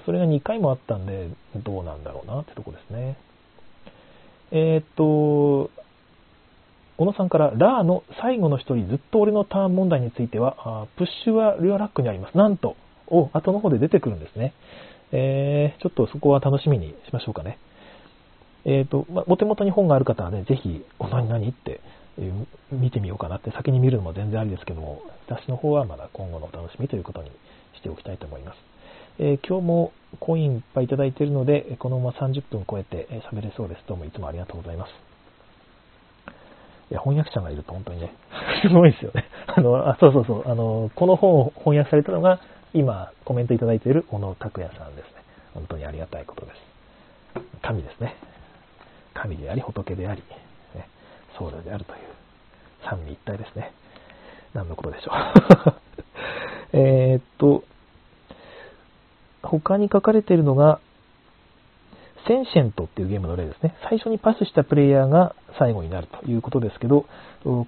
[0.04, 3.16] それが2回もあったんで、どうなんだろうなってとこですね。
[4.52, 5.70] えーっと、
[6.98, 12.36] 小野さんから、ラーの最後の一人、ずっと俺のターン問題については、プッシュはリュアラックにあります。
[12.36, 14.52] なんと、お、後の方で出てくるんですね。
[15.12, 17.58] えー、ちょっとそこは楽しみにしましょうかね。
[18.64, 21.48] えーと、まあ、お手元に本がある方はね、ぜひ、お、何何？
[21.48, 21.80] って、
[22.18, 27.30] えー見てみようかなって、先に見るのも全然ありですけども、私の方はまだ今後のお楽しみということに
[27.76, 28.56] しておきたいと思います。
[29.20, 33.84] えー今日もコインいっぱいいただいているので、このまま30分超えてえ喋れそうです。
[33.86, 35.17] どうもいつもありがとうございます。
[36.90, 38.12] いや、翻訳者がいると本当にね、
[38.62, 39.24] すごいですよね。
[39.46, 42.40] あの、あ、そうそうそう、あの、この本を翻訳されたのが、
[42.72, 45.22] 今、コメントいただいている小野拓也さんですね。
[45.54, 46.68] 本当にありがたいことです。
[47.62, 48.16] 神ですね。
[49.14, 50.22] 神であり、仏であり、
[50.74, 50.88] ね、
[51.36, 51.98] 僧侶であるという、
[52.84, 53.72] 三位一体ですね。
[54.54, 55.74] 何のことでしょう。
[56.72, 57.64] えーっと、
[59.42, 60.80] 他に書かれているのが、
[62.28, 63.74] Sentient っていうゲームの例ですね。
[63.88, 67.06] 最初にパスしたプレイヤーが最後になるということですけど、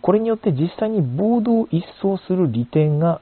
[0.03, 3.21] これによって実際にボードを一掃する利点が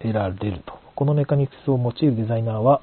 [0.00, 0.78] 得られると。
[0.94, 2.80] このメカニクスを用いるデザイナーは、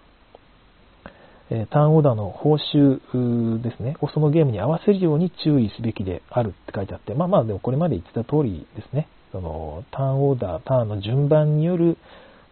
[1.49, 11.97] えターンオーダーの報酬ですね、をそのゲームに合わせるように注意すべきであるって書いてあって、まあまあでもこれまで言ってた通りですね、そのターンオーダー、ターンの順番による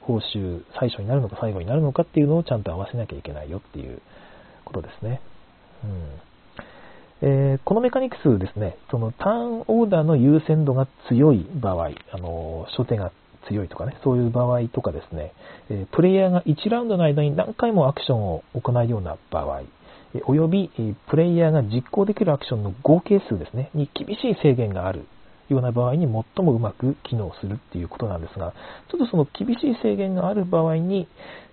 [0.01, 4.01] 報酬、最初になるのか最後になるのかっていうのをちゃんと合わせなきゃいけないよっていう
[4.65, 5.21] ことですね。
[7.21, 13.11] えーこのメカニクスですね、そのターンオーダーの優先度が強い場合、あの初手が
[13.47, 15.31] 強いとかね、そういう場合とかですね、
[15.69, 19.63] えプレイヤーが1ラウンドの間に何回もアクションを行うような場合、
[20.25, 20.69] および、
[21.07, 25.05] プレイヤーが実行できるアクションの合計数ですね、に厳しい制限がある
[25.49, 28.53] ような場合に最もうまく機能するっていうことなんですが、
[28.91, 31.07] ちょっとその厳しい制限がある場合に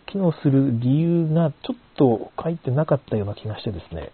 [0.07, 4.11] 機能する理由がちょっと書いてなかったような気がしてですね、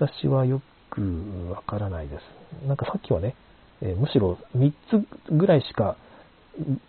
[0.00, 1.02] 私はよく
[1.50, 2.66] わからないです。
[2.66, 3.34] なんかさっきはね、
[3.82, 5.96] えむしろ3つぐらいしか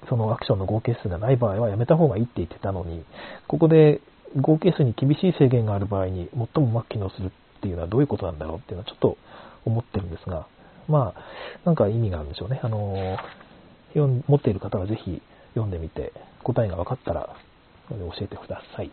[0.10, 3.04] そのアクションの合計数がない場合はやめた方がいいって言ってたのに、
[3.48, 4.02] ここで
[4.40, 9.18] 合計数に厳しい制限がある場合に最もうまく機能するっていうのはどういうことなんだろうっていうのはちょっと
[9.66, 10.48] 思ってるんですが、
[10.88, 11.22] まあ、
[11.66, 12.60] なんか意味があるんでしょうね。
[12.64, 13.18] あの、
[13.94, 15.22] 読ん持っている方はぜひ
[15.54, 17.36] 読んでみて、答えが分かったら
[17.90, 18.92] 教えてください。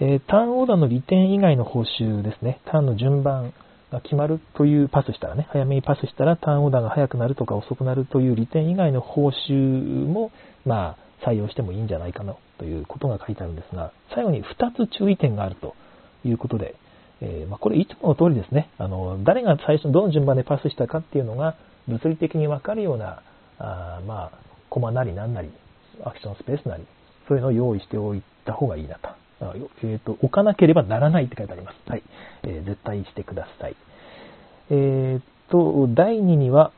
[0.00, 2.60] えーターンオーダーの利点以外の報酬ですね。
[2.66, 3.52] ターンの順番
[3.92, 10.32] が決まるというパスしたらね、早めにパスしたらターンオーダーが早くなるとか遅くなるという利点以外の報酬も、
[10.66, 15.76] まあ、採用してもいいんじゃないかなということが書いてあるんですが、最後に2つ注意点があると
[16.24, 16.74] いうことで、
[17.20, 18.70] えーまあ、これいつもの通りですね。
[18.78, 23.22] あの、誰が最初どの順番でパスしたかっていうのが物理的にわかるような、
[23.60, 24.38] あまあ、
[24.70, 25.52] コマなりなんなり、
[26.02, 26.84] アクションスペースなり、
[27.28, 29.23] そういうのを用意しておいた方がいいなと。
[29.50, 31.90] あよえーと置かなければならないって書いてあります。
[31.90, 32.02] はい。
[32.42, 33.76] えー絶対してください。
[34.70, 36.72] えーと、第2には、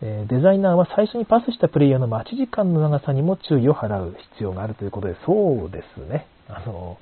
[0.00, 6.26] えデザイナーは最初にパスしたプレイヤーの待ち時間の長さにも注意を払う必要があるということで、そうですね。
[6.48, 6.98] あの、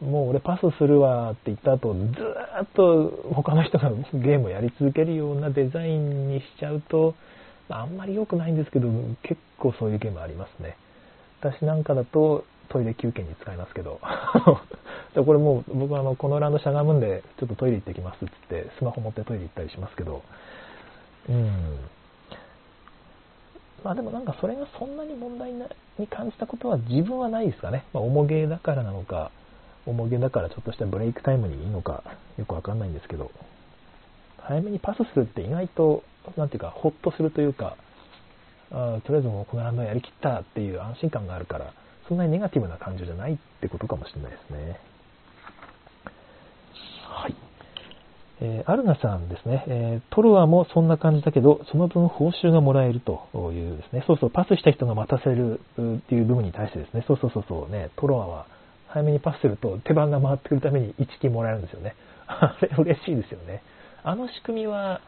[0.00, 7.14] もう俺パスするわって言った後、ずーっと他の人がゲームをやり続けるようなデザインにしちゃうと、
[7.68, 8.88] あんまり良くないんですけど、
[9.22, 10.76] 結構そういうゲームありますね。
[11.40, 14.00] 私なんかだとトイレ休憩に使いますけど、
[15.14, 20.22] でこれもう僕はあのこのランドしゃがむんでちょっとトイレ行ってきますっつってスマホ持ってトイレ行ったりしますけど、
[21.28, 21.78] うん。
[23.84, 25.52] まあでもなんかそれがそんなに問題
[25.98, 27.84] に感じたことは自分はないですかね。
[27.92, 29.30] まあ重げだからなのか、
[29.86, 32.04] 重げだからちょっとしたブレイクタイムにいいのか
[32.38, 33.30] よくわかんないんですけど、
[34.38, 36.02] 早めにパスするって意外と、
[36.36, 37.76] なんていうか、ホッとするというか、
[38.70, 41.72] あとりあえずもうこのランドやりきったっていう安心感があるから、
[42.10, 44.80] そんなにネガティブな感情じゃないってことかもしれないですね。
[47.06, 47.36] はい。
[48.40, 58.46] えーアルナさんですね、えートロワもそんな感じだけど、その分報酬がもらえるというですね、そうそう、パスした人が待たせるっていう部分に対してですね、そうそうそうそうね、トロワは
[58.88, 61.94] 早めにパスすると手番が回ってくるために1金もらえるんですよね。
[62.26, 63.62] あれ嬉しいですよね。
[64.02, 65.00] あの仕組みは、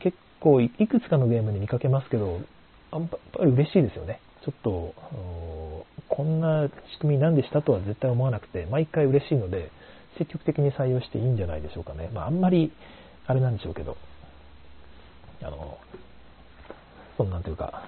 [0.00, 2.40] 結構いくつかのゲームで見かけますけど、
[2.92, 4.20] やっぱり嬉しいですよね。
[4.44, 4.94] ちょっと、
[6.08, 9.70] こんな仕組みなんでしたとは絶対思わなくて、毎回嬉しいので、
[10.18, 12.10] 積極的に採用していいんじゃないでしょうかね。
[12.12, 12.72] まあ、あんまり、
[13.26, 13.96] あれなんでしょうけど、
[15.42, 15.78] あの、
[17.16, 17.84] そのなんていうか、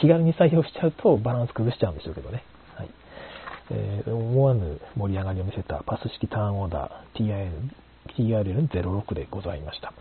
[0.00, 2.44] 気軽に採用しちゃうとバランス崩しちゃうんでしょうけどね。
[2.76, 2.88] はい。
[3.70, 7.50] えー思わぬ盛り上がりを見せたパス式ターンオーダー
[8.16, 9.92] TRL, TRL06 でございました。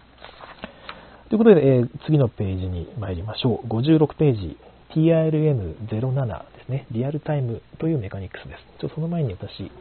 [1.30, 3.67] ということで、えー次のページに参りましょう。
[3.67, 4.58] 56ページ、
[4.96, 6.28] TRM07
[6.58, 6.86] ですね。
[6.92, 8.80] リアルタイムというメカニクスです。
[8.80, 9.72] ちょっとその前に私、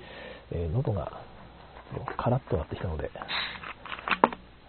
[0.52, 1.20] えー喉が
[2.16, 3.10] カラッとなってきたので、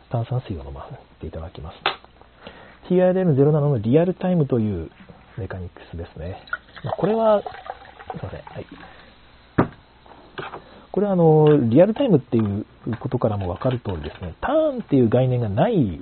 [0.10, 1.78] 炭酸水を飲ませていただきます。
[2.90, 4.90] TRM07 のリアルタイムという
[5.38, 6.42] メカニクスですね。
[6.84, 7.46] まあこれは、す
[8.18, 8.42] いません。
[8.42, 8.66] はい。
[10.92, 12.66] これはあの、リアルタイムっていう
[13.00, 16.02] ことからもわかる通りですね、ターンっていう概念がない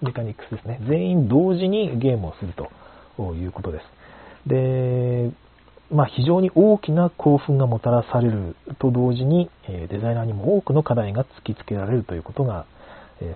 [0.00, 0.80] メカニクスですね。
[0.88, 2.70] 全員同時にゲームをすると
[3.16, 4.48] ということです。
[4.48, 5.30] で、
[5.90, 12.66] まあ、非常に大きな興奮がもたらされると同時に、デザイナーにも多くの課題が突きつけられるということが、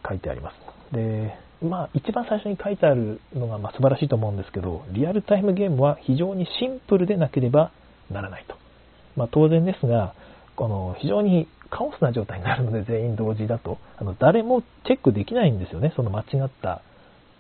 [0.09, 0.95] 書いてあります。
[0.95, 7.71] で、まあ、一番最初に書いてあるのが、まあ、素晴らしいと思うんですけど、リアルタイムゲームは非常にシンプルでなければ
[8.11, 8.57] ならないと。
[9.17, 10.15] まあ、当然ですが、
[10.59, 16.83] この非常にカオスな状態になるので全員同時だとあの誰もチェックできないんですよねその間違った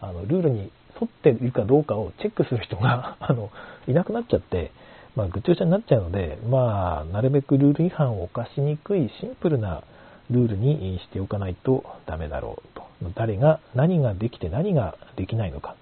[0.00, 0.70] あのルールに
[1.00, 3.50] 沿っているかどうかをチェックする人が あの
[3.86, 4.70] いなくなっちゃって、
[5.16, 9.82] まあ、ぐちゃぐちゃになっちゃうので、まあ、なるべくルール違反を犯しにくいシンプルな
[10.30, 12.82] ルールにしておかないとダメだろうと
[13.14, 15.74] 誰が何ができて何ができないのか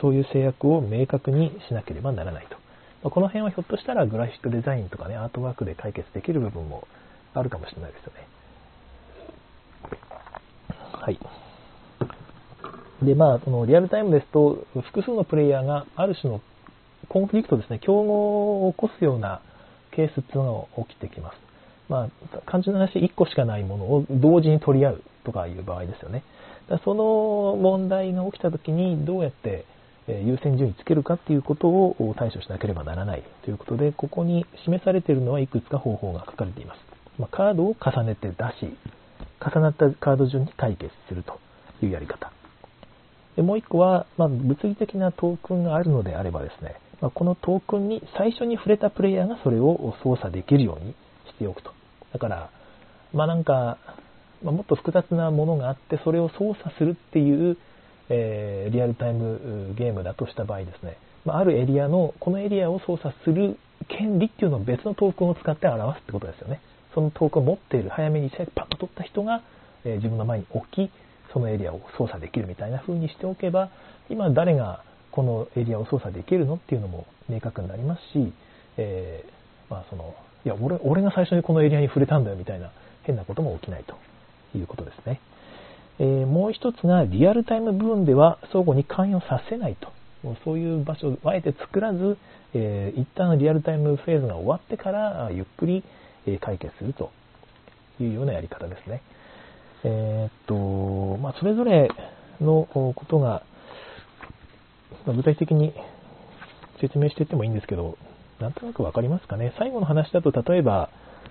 [0.00, 2.56] そういう制約を明確にしなければならないと
[3.04, 6.88] まあこの辺はひょっとしたらグラフィックデザインとかね、アートワークで解決できる部分も
[7.34, 8.26] あるかもしれないですよね。
[10.92, 11.18] はい。
[13.04, 16.40] で、まあ、そのリアルタイムですと、複数のプレイヤーがある種の
[17.08, 19.40] コンフリクトですね、競合を起こすような
[19.92, 21.38] ケースっていうのが起きてきます。
[21.88, 26.22] まあ、単純な話、1個しかないものを同時に取り合うとかいう場合ですよね。
[26.68, 29.64] だその問題が起きたときに、どうやって
[30.08, 36.80] 優先順位つけるかっていうことを対処しなければならないということで、ここに示されているのはいくつか方法が書かれています。
[37.18, 38.34] まあ、カードを重ねて出
[38.66, 38.76] し、
[39.40, 41.38] 重なったカード順に解決すると
[41.82, 42.32] いうやり方。
[43.36, 50.94] でもう一個は、まあ、物理的なトークンがあるのであればですね、まあ、このトークンに最初に触れたプレイヤーがそれを操作できるように
[51.28, 51.72] しておくと。
[52.12, 52.50] だから、
[53.12, 53.78] まあなんか、
[54.42, 57.56] ま、もっと複雑なものがあって、それを操作するっていう、
[58.08, 66.60] えーリアルタイムゲームだとした場合ですね、まあ、るエリアの、このエリアを操作する権利っていうのを別のトークンを使って表すってことですよね。
[66.94, 69.42] そのトークンを持っている、早めにパッと取った人が、
[69.84, 70.90] えー自分の前に置き、
[71.34, 73.68] そのエリアを操作できるみたいな風にしておけば、
[74.08, 78.32] 今誰がこのエリアを操作できるのっていうのも明確になりますし、
[78.78, 79.34] えー
[79.70, 82.70] まあその、いや俺、俺が最初にこのエリアに触れたんだよみたいな
[83.02, 83.96] 変なことも起きないと
[84.56, 85.20] いうことですね。
[85.98, 89.92] えーもう一つがリアルタイム部分では相互に関与させないと。
[90.44, 92.16] そういう場所をあえて作らず、
[92.54, 95.82] えー一旦リアルタイムフェーズが終わってからゆっくり
[96.40, 97.10] 解決すると
[98.00, 99.02] いうようなやり方ですね。
[99.84, 101.88] えーっと、まあ、それぞれ
[102.40, 103.42] のことが、
[105.06, 105.74] まあ具体的に
[106.80, 107.98] 説明していってもいいんですけど、
[108.40, 109.54] なんとなくわかりますかね。
[109.58, 110.90] 最後の話だと、例えば、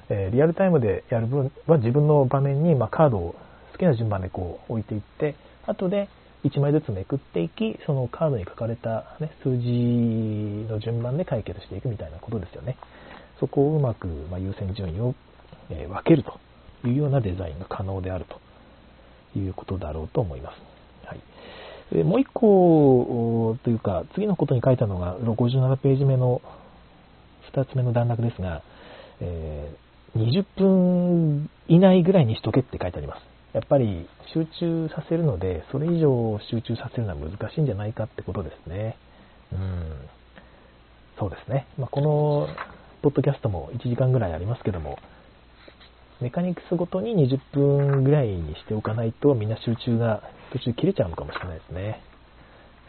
[0.10, 3.36] えリアルタイムでやる分は自分の場面に、ま、カードを
[3.72, 5.36] 好きな順番でこう置いていって、
[5.66, 6.08] 後で
[6.44, 12.78] 1枚ずつめくっていき、そのカードに書かれた、ね、数字の順番で解決していくみたいなことですよね。
[13.40, 15.16] そこをうまく、ま、優先順位を、
[15.70, 16.40] え分けると
[16.88, 18.26] いうようなデザインが可能である
[19.34, 20.62] ということだろうと思います。
[21.06, 21.16] は
[22.00, 26.42] い、もう一個というか、次のことに書いたのが57ページ目の
[27.54, 28.62] 2つ目の段落ですが、
[29.20, 29.84] えー
[30.16, 33.22] 20分以内ぐらいにしとけって書いてあります。
[33.54, 38.98] やっぱり集中させるので、それ以上集中させるのは難しいんじゃないかってことですね。
[39.52, 40.10] うん。
[41.18, 41.68] そうですね。
[41.78, 42.48] まあ、この
[43.02, 45.00] ポッドキャストも1時間ぐらいありますけども、
[46.22, 52.02] メカニクスごとに20分ぐらいにしておかないとみんな集中が途中切れちゃうのかもしれないですね。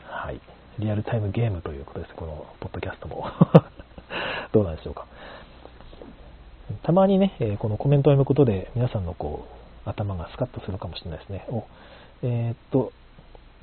[0.06, 0.40] はい。
[0.78, 3.26] リアルタイムゲームということです、このポッドキャストも。
[4.52, 5.06] どうなんでしょうか。
[6.82, 9.46] たまにね、えこのコメントを読むことで皆さんのこ
[9.86, 11.46] う頭がスカッとするかもしれないですね。
[11.48, 11.64] お
[12.22, 12.92] えーっと、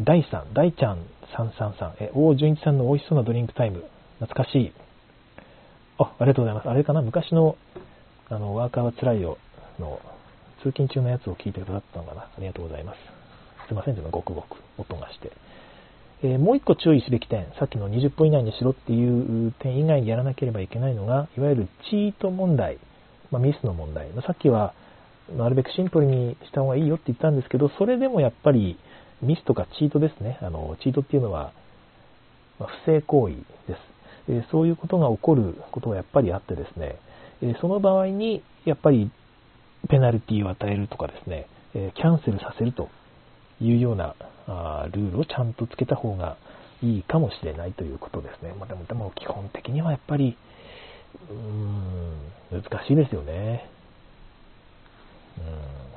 [0.02, 1.00] 大さん、大ちゃん
[1.36, 3.84] 333、え、大純一さんの美味しそうなドリンクタイム、
[4.20, 4.74] 懐かしい。
[5.98, 6.70] あ、ありがとうございます。
[6.70, 7.02] あれかな？
[7.02, 7.56] 昔の、
[8.30, 9.38] あの、ワーカーは辛いよ
[9.82, 10.00] の
[10.64, 12.22] 通勤中のやつを聞いてくださったのかな。
[12.22, 12.98] ありがとうございます。
[13.68, 15.32] すいません、でもごくごく音がして。
[16.24, 22.78] えーもう一個注意すべき点、さっきの20分以内にしろっていう点以外にやらなければいけないのが、いわゆるチート問題、
[23.32, 24.10] まあ、ミスの問題。
[24.28, 24.74] さっきは、
[25.36, 28.78] なるべくシンプルにした方がいいよって言ったんですけど、それでもやっぱり
[29.22, 30.38] ミスとかチートですね。
[30.42, 31.54] あのチートっていうのは、
[32.60, 33.36] ま、不正行為
[33.68, 33.92] です。
[34.30, 36.98] えそういうことが起こることがやっぱりあってですね、
[37.42, 39.10] えその場合にやっぱり
[39.90, 42.90] ペナルティを与えるとかですね、えキャンセルさせると
[43.60, 44.16] いうような
[44.48, 46.38] あルールをちゃんとつけた方が
[46.84, 48.54] いいかもしれないということですね。
[48.60, 50.38] まあ、でも、でも基本的にはやっぱり、
[51.30, 53.70] うーん、難しいですよね。
[55.38, 55.92] うん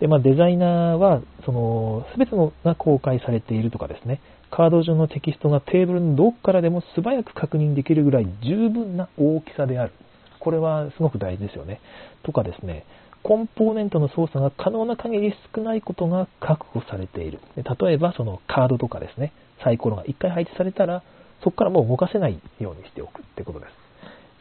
[0.00, 9.92] で、まあ、デザイナーは、その、すべてのが公開されているとかですね、カード上のテキストがテーブルのどこからでも素早く確認できるぐらい十分な大きさである。
[10.38, 11.80] これはすごく大事ですよね。
[12.22, 12.84] とかですね、
[13.26, 17.40] コンポーネントの操作が可能な限り少ないことが確保されている。
[17.56, 19.32] 例えば、そのカードとかですね、
[19.64, 21.02] サイコロが1回配置されたら、
[21.42, 23.72] そこからもう動かせないようにしておくってことです。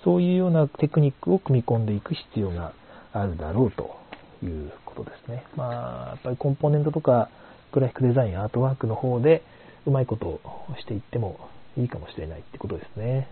[0.04, 2.74] そういうようなテクニックを組み込んでいく必要が
[3.12, 3.98] あるだろうと
[4.44, 5.46] いうことですね。
[5.56, 7.30] まあ、やっぱりコンポーネントとか、
[7.72, 9.42] グラフィックデザイン、アートワークの方で、
[9.88, 10.42] うまいことを
[10.80, 13.30] していってもいいかもしれないってことですね。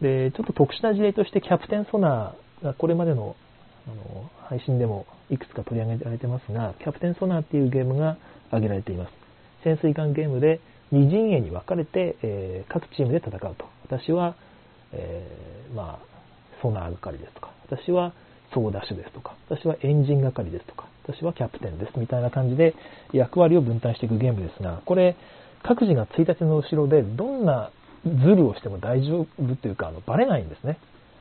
[0.00, 3.36] で、ちょっと特殊な事例として、キャプテンソナーがこれまでの
[3.86, 8.16] あの配信でもいくつか取り上げられてますが、キャプテンソナーっていうゲームが
[8.48, 9.12] 挙げられています。
[9.62, 10.60] 潜水艦ゲームで
[10.92, 13.66] 2陣営に分かれて、えー、各チームで戦うと。
[13.84, 14.36] 私は、
[14.92, 16.14] えー、まあ、
[16.62, 18.12] ソナー係ですとか、私は
[18.52, 22.74] ソーダッシュですとか、私はエンジン係ですとか、私はキャプテンですみたいな感じで
[23.12, 25.16] 役割を分担していくゲームですが、これ、
[25.62, 27.70] 各自がついたての後ろでどんな
[28.04, 30.78] ズルをしても大丈夫というか、あのバレないんですね。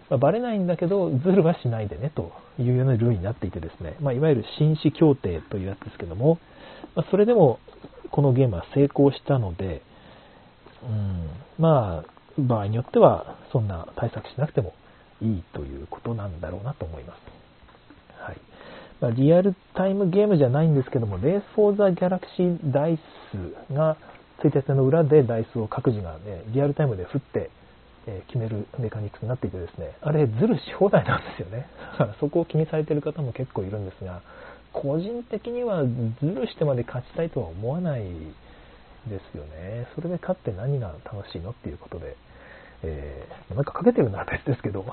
[0.09, 6.39] まあ、バレないんだけど、ズルはしないでねというようなルールになっていてですね、まあ、いわゆる紳士協定というやつですけども、
[6.95, 7.59] まあ、それでも
[8.11, 9.81] このゲームは成功したので、
[10.83, 14.73] うん、まあ、場合によってはそんな対策しなくても
[15.21, 17.19] いいということなんだろうなと思います。
[18.21, 18.37] はい。
[18.99, 22.99] まあ、リアルタイムゲームじゃないんですけども、レース・フォー・ザ・ギャラクシー・ダイ
[23.69, 23.97] スが、
[24.41, 27.49] ついたての裏でダイスを各自がね、リアルタイムで振って、
[28.07, 31.67] え決めるメカニクスになっていてですね、あれ、ズルし放題なんですよね。
[32.19, 34.21] そこを気にされている方も結構いるんですが、
[34.73, 35.89] 個人的にはズ
[36.21, 38.03] ルしてまで勝ちたいとは思わない
[39.07, 39.87] ですよね。
[39.95, 42.15] それで勝って何が楽しいのっていうことで、
[42.83, 44.85] えー、なんかかけてるのは別ですけど、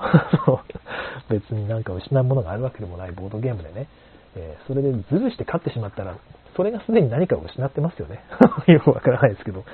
[1.29, 3.87] 別になんか失うものがあるわけでもないボードゲームでね、
[4.35, 6.15] えー、それでズルして勝ってしまったら、
[6.55, 8.23] それがすでに何かを失ってますよね。
[8.67, 9.65] よくわからないですけど。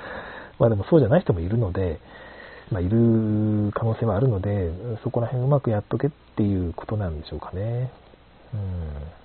[0.58, 2.00] まあでもそうじゃない人もいるので、
[2.70, 4.70] まあ、いる可能性はあるので、
[5.02, 7.90] そこら辺うまくやっとけっていうことなんでしょうかね。
[8.54, 9.18] うん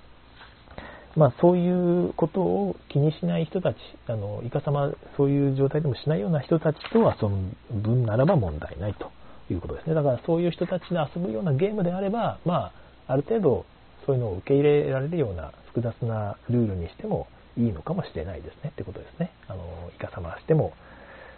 [1.16, 3.78] まあ、そういうことを気にしない人たち、
[4.08, 9.12] あの、いかさまそういう状態でもしないような人たちと遊ぶ分ならば問題ないと
[9.52, 9.94] いうことですね。
[9.94, 12.72] だからそういう人たちで遊ぶようなゲームであれば、ま
[13.08, 13.66] あ、ある程度
[14.08, 17.28] そういうのを受け入れられるような複雑なルールにしても
[17.58, 19.32] いいのかもしれないですねってことですね。
[19.48, 20.74] あの、いかさましても、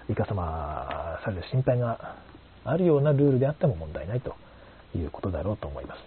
[0.09, 2.15] いかさまされる心配が
[2.63, 4.35] あるようなルールであっても問題ないと
[4.95, 5.99] いうことだろうと思います。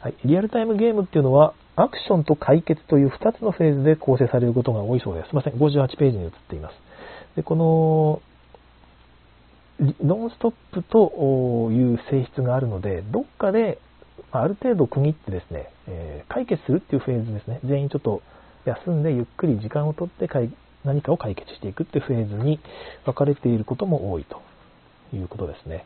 [0.00, 5.28] はい、リアルタイムゲームっていうのは、アクションと解決という2つのフェーズで構成されることが多いそうです。
[5.28, 6.74] すみません、58ページに移っています。
[7.36, 8.22] でこの
[10.02, 13.78] ノンストップという性質があるので、どっかで
[14.30, 17.60] ある程度区切ってですね、え解決するっていうフェーズですね。
[17.64, 18.22] 全員ちょっと
[18.64, 20.28] 休んでゆっくり時間をとって
[20.84, 22.60] 何かを解決していくってフェーズに
[23.04, 24.40] 分かれていることも多いと
[25.14, 25.84] いうことですね。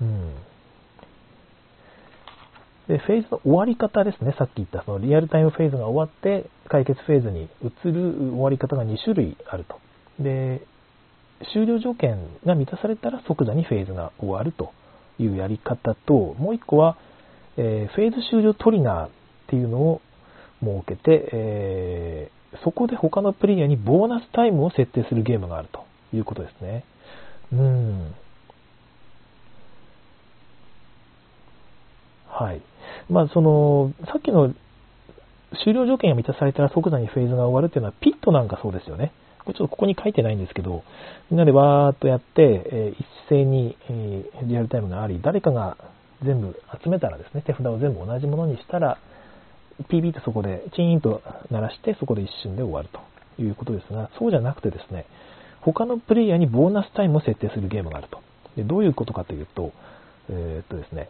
[0.00, 0.34] うん。
[2.88, 4.34] で、フェーズの終わり方ですね。
[4.38, 9.78] さっき言ったそのリアルタイムフェーズが終わって解決フェーズに移る終わり方が2種類あると。
[10.18, 10.62] で、
[11.52, 14.72] 終了条件が満たされたら即座にフェーズが終わると
[15.18, 16.96] いうやり方と、もう一個は、
[17.56, 19.10] えー、フェーズ終了トリガーっ
[19.48, 20.00] ていうのを
[20.60, 22.30] 設けて、え、
[22.64, 25.84] そこで他のプレイヤーにボーナスタイムを設定するゲームがあると
[26.14, 26.84] いうことですね。
[27.52, 28.14] うん。
[32.28, 32.62] はい。
[33.10, 34.54] まあ、その、さっきの
[35.64, 39.12] 終了条件が満たされたら即座にフェーズが終わるっていうのは、ピットなんかそうですよね。
[39.44, 40.84] これちょっとここに書いてないんですけど、
[41.30, 45.76] みんなでわーっとやって、え、一斉に、え、リアルタイムがあり、誰かが
[46.22, 48.98] 全部集めたらですね、手札を全部同じものにしたら、
[49.84, 55.06] PB ってそこでチーンと鳴らして、そこで一瞬で終わるということですが、そうじゃなくてですね、
[55.60, 58.20] 他のプレイヤーにボーナスタイムを設定するゲームがあると。
[58.56, 59.72] でどういうことかというと、
[60.28, 61.08] えー、っとですね、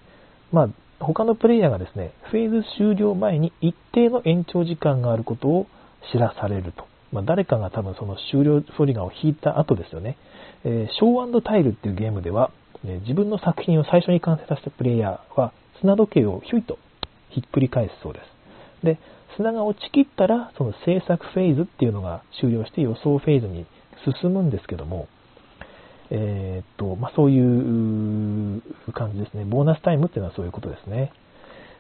[0.53, 0.69] まあ、
[1.01, 5.67] 他のプレイヤーがですね、フェーズ終了前に一定の延長時間があることを
[6.13, 6.87] 知らされると。
[7.13, 10.19] まあ、誰かが多分その終了トリガーを引いた後ですよね。
[10.65, 12.51] えー、ショータイルっていうゲームでは、
[12.85, 16.79] え、自分の作品を最初に完成させたプレイヤーは砂時計をひょいと
[17.31, 18.38] ひっくり返すそうです。
[18.83, 18.99] で、
[19.37, 23.67] 砂が落ちきったら、その制作フェーズっていうのが終了して予想フェーズに
[24.21, 25.09] 進むんですけども、
[26.11, 28.63] え、っと、まあ、そういう
[28.93, 29.45] 感じですね。
[29.45, 31.13] ボーナスタイムっていうのはそういうことですね。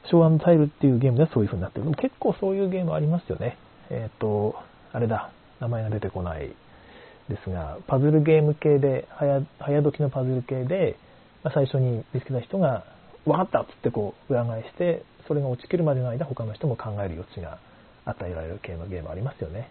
[0.07, 1.91] ショータイルっていうゲームではそういう風になってる。
[1.95, 3.57] 結構そういうゲームありますよね。
[3.91, 4.55] え、っと、
[4.93, 5.31] あれだ、
[5.61, 6.55] 名前が出てこない
[7.29, 10.97] ですが、パズルゲーム系で、早早時のパズル系で、
[11.43, 12.85] まあ、最初に見つけた人が、
[13.25, 17.59] 分かったっつってこう裏返して、それが落ちきるまでの間、他の人も考える余地が
[18.07, 19.71] 与えられる系のゲームありますよね。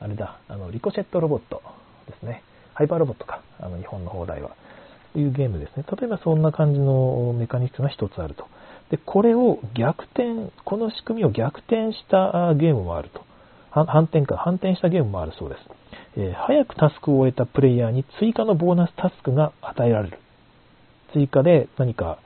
[0.00, 1.60] あれだ、あの、リコシェットロボット
[2.06, 2.42] ですね。
[2.74, 4.52] ハイパーロボットか、あの、日本の放題は。
[5.12, 5.84] というゲームですね。
[5.98, 8.46] 例えばそんな感じのメカニクスが一つあると。
[8.90, 13.26] で、これを逆転、この仕組みを逆転したゲームもあると。
[13.70, 15.60] 反転か、反転したゲームもあるそうです。
[16.16, 20.18] えー、早くタスクを終えたプレイヤーに追加のボーナスタスクが与えられる。
[21.12, 22.18] 追加で何か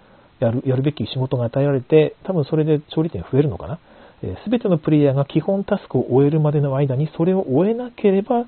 [0.46, 3.76] やるやるべき仕事が与えられて、多分それで勝利点増えるのかな？
[3.76, 3.80] す、
[4.24, 8.44] え、べ、てのプレイヤーが基本タスクを終えるまでの間にそれを終えなければ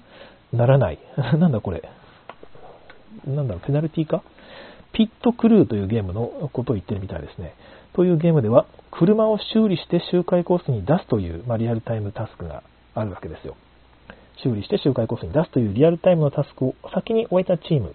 [0.52, 0.98] ならない。
[1.38, 1.82] なんだこれ？
[3.26, 4.22] なんだろう、ペナルティか？
[4.92, 7.54] ピットクルーというゲームのことを言ってるみたいですね。
[7.94, 12.62] というゲームでは、車を修理して周回コースに出すという、まあ、リアルタイムタスクが
[12.94, 13.56] あるわけですよ。
[14.42, 17.92] 修理して周回コースに出すというリアルタイムのタスクを先に終えたチームっ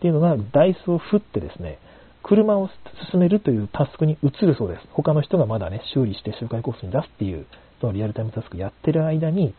[0.00, 1.78] ていうのがダイスを振ってですね、
[2.22, 2.68] 車を
[3.10, 4.80] 進めるというタスクに移るそうです。
[4.92, 7.46] 他の人がまだね、修理して周回コースに出すっていう、
[7.80, 9.54] そのリアルタイムタスクやってる間に、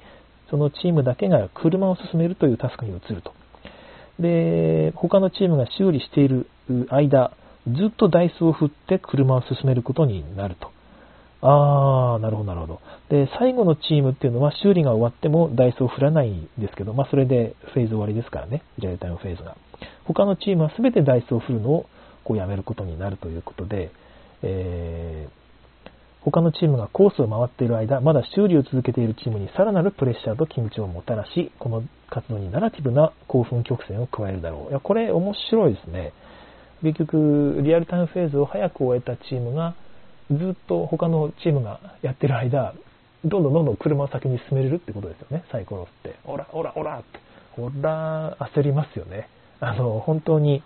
[0.49, 3.33] そのチームだけが車を進めるというタスクに移ると。
[4.19, 6.47] で、他のチームが修理している
[6.89, 7.31] 間、
[7.67, 10.71] ずっとダイスを振って車を進めることになると。
[11.41, 12.81] あー、なるほど、なるほど。
[13.09, 19.55] で、最後のチームっていうのは修理が終わってもダイスを振らないんですけど、まあそれでフェーズ終わりですからね、リアルタイムフェーズが。
[20.03, 21.85] 他のチームは全てダイスを振るのを
[22.23, 23.91] こうやめることになるということで、
[24.41, 25.39] えー、
[26.21, 34.69] 他のチームがコースを回っている間、まだ修理を続けているチームにさらなるプレッシャーと緊張をもたらし、この活動にナラティブな興奮曲線を加えるだろう。
[34.69, 36.13] いや、これ面白いですね。
[36.81, 39.75] 結局、リアルタイムフェーズを早く終えたチームが、
[40.31, 42.73] ずっと他のチームがやってる間、
[43.25, 46.15] どんどんどんどん車を先に進めれるってことですよね、サイコロって。
[46.25, 47.19] オラ、オラ、オラって。
[47.61, 49.27] オラ、焦りますよね。
[49.59, 50.63] あの、本当に、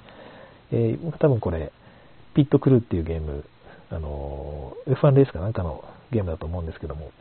[0.74, 1.72] えー、多分これ、
[2.34, 3.46] ピットクルーっていうゲーム、
[3.92, 7.12] あの、F1 レースかなんかのゲームだと思うんですけども、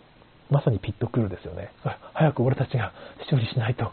[0.51, 1.71] まさにピットクルーですよね。
[2.15, 2.93] 早く俺たちが
[3.29, 3.93] 修理しないと、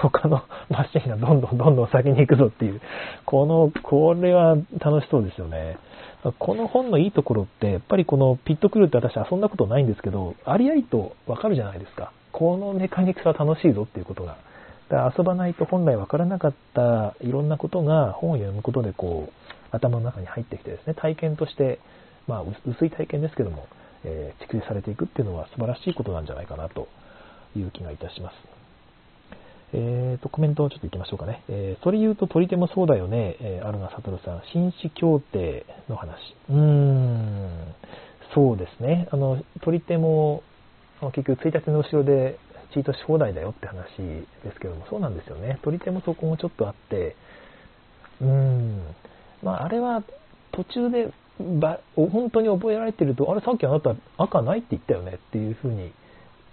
[0.00, 2.80] 他のマシンがどんどんどんどん先に行くぞっていう、
[3.26, 5.76] この、これは楽しそうですよね。
[6.38, 12.12] この本のいいところって、やっぱりこのピットクルーって私遊んだことないんですけど、ありありとわかるじゃないですか。
[12.32, 14.36] このメカニクスは楽しいぞっていうことが。
[14.90, 21.78] だ遊ばないと本来わからなかったいろんなことが本を読むことでこう頭の中に入ってきてですね、体験として、
[22.26, 23.66] まあ薄い体験ですけども、
[24.04, 26.88] えー、蓄積されていくっていうのは素晴らしいことなんじゃないかなと
[27.56, 28.34] いう気がいたします。
[29.72, 31.44] えーと、コメントをちょっと行きましょうかね。
[31.48, 34.42] えー、それ言うと取り手もそうだよね、えー、アルナサトルさん。
[34.52, 36.18] 紳士協定の話。
[36.48, 37.74] うーん、
[38.34, 39.06] そうですね。
[39.12, 40.42] あの、取り手も、
[41.14, 42.38] 結局1日の後ろで
[42.72, 45.58] チートし放題だよって話ですけども、そうなんですよね。
[45.62, 47.16] 取り手もそこもちょっとあって、
[48.20, 48.82] うーん、
[49.42, 50.02] まあ、あれは
[50.52, 55.92] 途中でば本当に覚えられてると、あれさっきあなた赤ないって言ったよねっていう風に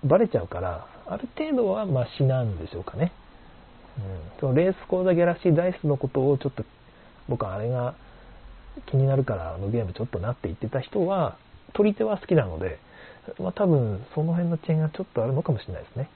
[0.04, 3.12] バレちゃうから、ある程度はマシなんでしょうかね。
[3.98, 4.04] うん、
[4.40, 6.64] そのレース講座ギャラシーダイスのことをちょっと
[7.28, 7.96] 僕はあれが
[8.86, 11.38] 気になるからあのゲームちょっとなって言ってた人は
[11.74, 12.80] 取り手は好きなので、
[13.40, 16.10] まあ、多分その辺のチェーンがちょっとあるのかもしれないですね。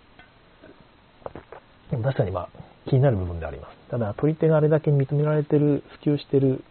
[1.92, 2.50] でも確かにまあ
[2.90, 3.76] 気になる部分であります。
[3.90, 6.64] ただ取り手があれだけ認められてる、普及してる、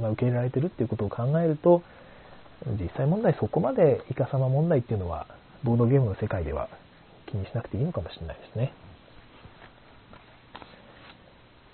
[0.00, 1.82] まあ、受け入れられてるっていうことを考えると、
[2.80, 5.26] 実際問題そこまでイカサマ問題っていうのは
[5.62, 6.68] ボードゲームの世界では
[7.26, 8.72] 気にしなくていいのかもしれないですね。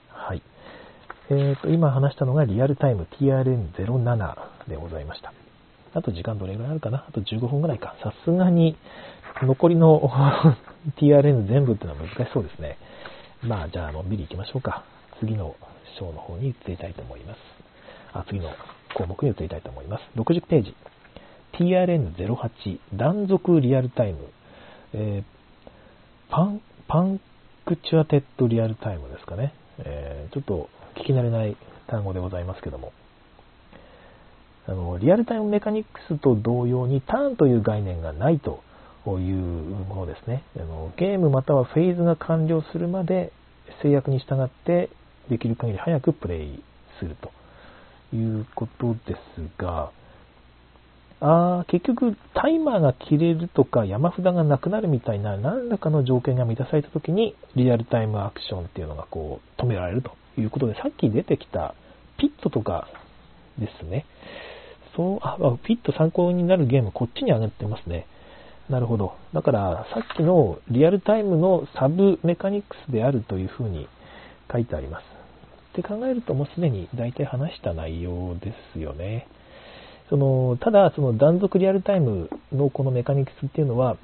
[0.08, 0.42] はい。
[1.28, 4.36] えーと、今話したのがリアルタイム TRN07
[4.68, 5.32] でございました。
[5.94, 7.06] あと時間どれぐらいあるかな？
[7.08, 7.96] あと15分ぐらいか。
[8.02, 8.76] さすがに
[9.42, 10.00] 残りの
[10.98, 12.78] TRN 全部っていうのは難しそうですね。
[13.42, 14.84] まあ、じゃあ、のんびり行きましょうか。
[15.20, 15.56] 次の
[15.98, 17.38] 章の方に移りたいと思います。
[18.12, 18.50] あ、次の
[18.94, 20.02] 項目に移りたいと思います。
[20.16, 20.74] 60ページ。
[21.58, 24.28] TRN08 断続リアルタイム。
[24.94, 29.52] えー、パン、punctuated real-time ですかね。
[29.78, 31.56] えー、ちょっと聞き慣れない
[31.88, 32.92] 単語でございますけども。
[34.68, 38.62] あの、リアルタイムメカニクスと同様にターンという概念がないと
[39.06, 40.42] いうものですね。
[40.56, 43.32] あのゲームまたはフェーズが完了するまで
[43.82, 44.90] 制約に従って
[45.28, 46.62] できる限り早くプレイ
[46.98, 47.30] すると
[48.16, 49.92] いうことですが、
[51.20, 61.74] あ結局タイマーが切れるとか山札がなくなるみたいな何らかの条件が満たされた時にリアルタイムアクションっていうのがこう止められるということでさっき出てきた
[62.18, 62.88] ピットとか
[63.58, 64.04] ですね。
[64.96, 68.06] そう、あ、ピット参考になるゲームこっちに上がってますね。
[68.68, 69.14] なるほど。
[69.32, 73.86] だからさっきのリアルタイムのサブメカニクスであるというふうに
[74.50, 75.04] 書いてあります。
[75.72, 79.28] って考えるともうすでに大体話した内容ですよね。
[80.08, 83.96] そのただ、その断続リアルタイムのこのメカニクスっていうのは、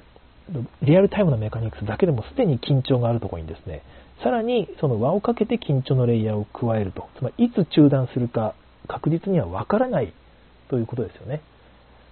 [0.81, 3.81] リアルタイムのメカニクスだけでもすでに緊張があるところにですね、
[4.21, 8.53] さらにその輪をかけて緊張のレイヤーを加えると、つまりいつ中断するか
[8.87, 10.13] 確実にはわからない
[10.73, 11.43] ということですよね。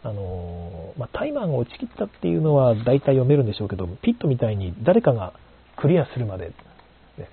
[0.03, 5.33] あのまあ、タイマーが落ちきったっていうのは大体読めるんでしょうけど、ピットみたいに誰かが
[5.77, 6.53] クリアするまで、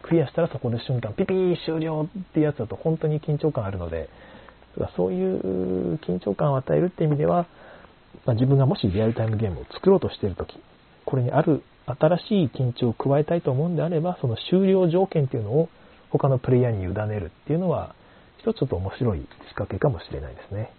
[0.02, 4.08] クリアしたらそこで瞬間、ピピー終了ってやつだと本当に緊張感あるので、
[4.96, 7.46] そういう緊張感を与えるって意味では、
[8.24, 10.58] まあ、自分がもしリアルタイムゲームを作ろうとしているとき、
[11.04, 15.68] これにある新しい緊張を加えたいと思うんであれば、その終了条件っていうのを
[16.10, 17.94] 他のプレイヤーに委ねるっていうのは、
[18.38, 20.70] 一つちょっと面白い仕掛けかもしれないですね。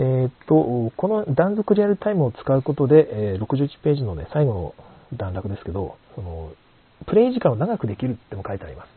[0.00, 4.74] えー、っと、この断続リアルタイムを使うことで、え、61ページのね、最後の
[5.18, 6.52] 段落ですけど、その、
[7.06, 8.88] プレイ時間を長くできるっても書いてあります。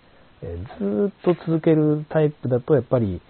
[0.44, 3.22] えずっと続けるタイプだと、やっぱり、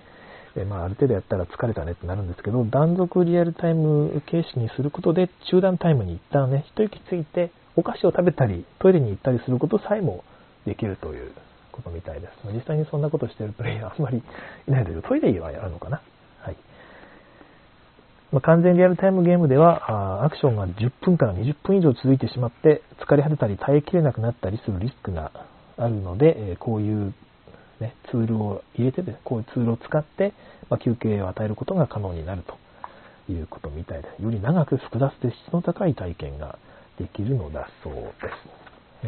[0.55, 10.24] えまあ、ある程度やったら疲れたねってなるんですけど、断続リアルタイム形式にすることで、中断タイムに一旦ね、一息ついて、お菓子を食べたり、トイレに行ったりすることさえも
[10.67, 11.32] できるという
[11.71, 12.53] ことみたいです。
[12.53, 14.21] 実際にそんなことしてるプレイヤーあんまり
[14.67, 16.01] いないですけど、トイレはやるのかな？
[16.41, 16.55] はい。
[18.34, 25.31] まあ、完全リアルタイムゲームではあ、アクションが10分から20分以上続いてしまって、疲れ果てたり耐えきれなくなったりするリスクが
[25.77, 27.13] あるので、えこういう、
[27.79, 30.34] ね、ツールを入れて、こういうツールを使って、
[30.67, 32.57] ま休憩を与えることが可能になると
[33.31, 34.07] いうことみたいで。
[34.19, 36.57] より長く複雑で質の高い体験が
[36.97, 39.07] できるのだそうです。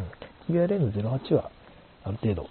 [0.49, 1.49] うん、QRN08 は
[2.03, 2.47] ある程度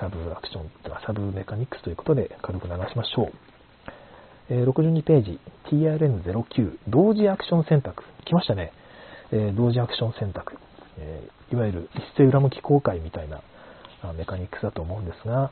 [0.00, 0.70] サブアクション、
[1.06, 3.47] サブメカニクスということで軽く流しましょう。
[4.50, 5.40] え、62ページ、
[5.70, 8.04] TRN09、同時アクション選択。
[8.24, 8.72] 来ましたね。
[9.30, 10.56] えー、同時アクション選択。
[10.98, 13.40] えいわゆる一斉裏向き公開みたいな
[14.14, 15.50] メカニックスだと思うんですが、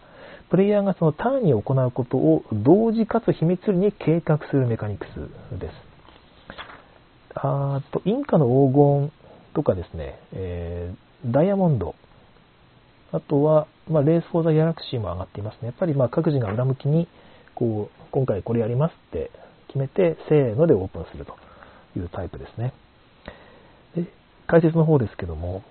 [0.50, 5.74] プレイヤーがその単に行うことを同時かつ秘密裏に計画するメカニクスです。
[7.34, 9.12] あと、インカの黄金
[9.54, 11.94] とかですね、えー、ダイヤモンド、
[13.12, 15.68] あとは、まあ、レース・フォー・ザ・ギャラクシーも上がっていますね。
[15.68, 17.08] やっぱりまあ各自が裏向きに、
[17.56, 19.30] こう、今回これやりますって
[19.68, 21.34] 決めて、せーのでオープンすると
[21.98, 22.72] いうタイプですね。
[23.96, 24.04] で
[24.46, 25.64] 解説の方ですけども、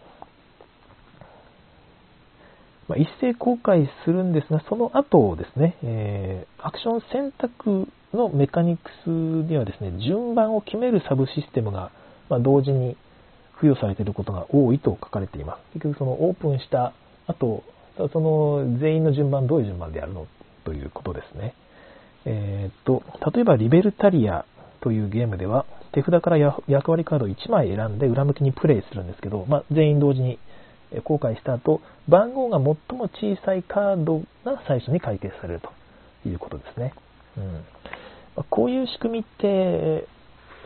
[2.87, 11.91] まあ、一斉公開するんですが、その後ですね、えー、アクション選択のメカニクスにはですね、順番を決めるサブシステムが、
[12.29, 12.97] まあ、同時に
[13.55, 15.73] 付与されていることが多いと書かれています。
[15.73, 16.93] 結局そのオープンした
[17.27, 17.63] 後、
[18.11, 20.27] その全員の順番どういう順番でやるの
[20.63, 21.55] ということですね。
[22.25, 23.03] えー、っと、
[23.33, 24.45] 例えばリベルタリア
[24.81, 30.39] というゲームでは、手札から役割カードを1枚選んで裏向きにプレイするんですけど、まあ、全員同時に
[31.03, 35.69] 公開した後、番号が最も小さいカードが最初に解決されると
[36.27, 36.93] いうことですね。
[37.37, 37.63] うん、
[38.49, 40.07] こういう仕組みって、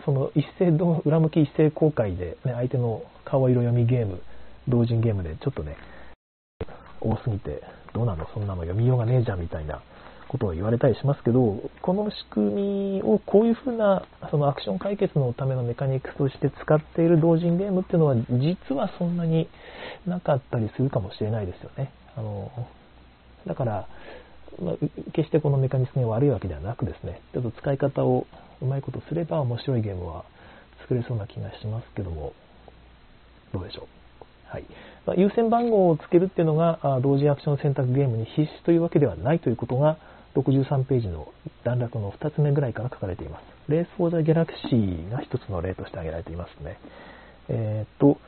[0.05, 0.69] その一斉
[1.05, 4.21] 裏向き一斉公開で、ね、相手の顔色読みゲーム、
[4.67, 5.77] 同人ゲームでちょっとね、
[7.01, 7.61] 多すぎて、
[7.93, 8.27] どうなの？
[8.33, 9.81] そんなの読みようがねえじゃんみたいな
[10.29, 19.49] ことを言われたりしますけど、この仕組みをこういうふうなそのアクション解決のためのメカニクスとして使っている同人ゲームっていうのは実はそんなに
[20.05, 21.91] なかったりするかもしれないですよね。
[22.15, 22.51] あの
[23.47, 23.87] だから、
[24.61, 24.75] まあ、
[25.13, 28.27] 決してこのメカニズムが悪いわけではなくですね、ちょっと使い方を
[28.61, 30.25] うまいことすれば面白いゲームは
[30.81, 32.33] 作れそうな気がしますけども、
[33.51, 33.87] どうでしょう。
[34.49, 34.65] はい。
[35.05, 39.97] まあ、優先番号をつけるっていうのが同時アクション選択ゲームに必須というわけではないということが
[40.35, 41.31] 63ページの
[41.63, 43.71] 段落の2つ目ぐらいから書かれています。
[43.71, 46.77] レース・フォー・ザ・ギャラクシーが一つの例として挙げられていますね。
[47.49, 48.19] えー、っと、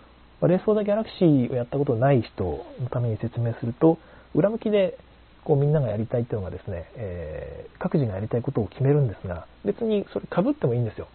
[0.47, 3.97] レース・フォー・ザ・ギャラクシーをやったことない人のために説明すると、
[4.34, 4.97] 裏向きで
[5.43, 11.08] こうみんながやりたいっていうのがですね、えー、各自がやりたいことを決めるんですが、別にそれ被ってもいいんですよ。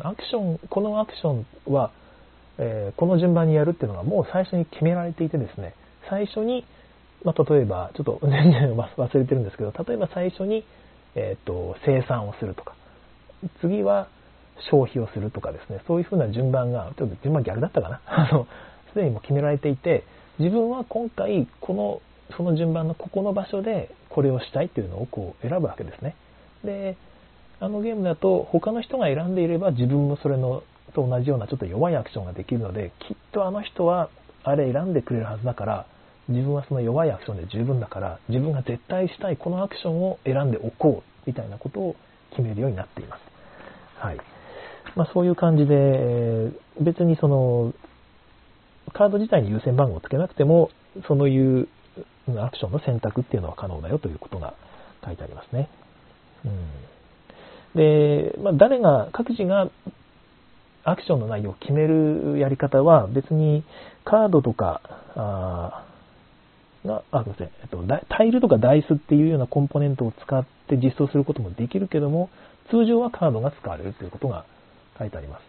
[0.00, 1.92] アクション、このアクションは、
[2.58, 5.74] えー、この順番にやるっていうのがもう最初に決められていてですね、
[6.08, 6.64] 最初に
[7.24, 10.64] まあ、例えば、ちょっと 全然忘れてるんですけど、例えば最初に、
[11.14, 12.74] えっ、ー、と、生産をするとか、
[13.60, 14.08] 次は
[14.70, 18.00] 消費をするとかですね、そういうふうな順番が、ちょっと順番逆だったかな？
[18.06, 18.46] あの、
[18.92, 20.04] すでにもう決められていて、
[20.38, 22.00] 自分は今回、この、
[22.36, 26.14] その順番のここの場所でこれをしたいっていうのをこう選ぶわけですね。
[26.64, 26.96] で、
[27.60, 30.62] あのゲームだと他の人が選んでいれば自分もそれの
[30.94, 34.08] と同じようなちょっと弱いアクションができるのできっとあの人は
[34.42, 35.86] あれ選んでくれるはずだから
[36.28, 41.96] 自分はその弱いアクションで十分だから自分が絶対したいこのアクションを選んでおこうみたいなことを
[42.30, 43.20] 決めるようになっています。
[43.98, 44.16] はい。
[44.96, 47.72] まあ、そういう感じで、別にその
[48.92, 50.70] カード自体に優先番号をつけなくても、
[51.08, 51.68] そういう
[52.38, 54.54] アクションの選択っていうのは可能だよということが
[55.04, 55.68] 書いてありますね。
[56.44, 59.70] うん、で、まあ、誰が、各自が
[60.84, 63.64] アクションの内容を決めるやり方は別に
[64.04, 65.83] カードとか、
[66.86, 72.30] が、あ、すみません、えっと、タイルとかダイスっていうようなコンポーネントを使って実装することもできるけども、
[72.70, 74.44] 通常はカードが使われるということが
[74.98, 75.42] 書いてあります。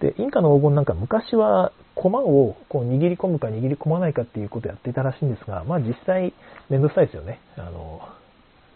[0.00, 6.34] で、インカの黄金なんか昔は駒をこう握り込むか握り込まないかっていうことをやっていたらしいんですが、まあ実際
[6.68, 7.40] めんどくさいですよね。
[7.56, 8.00] あの、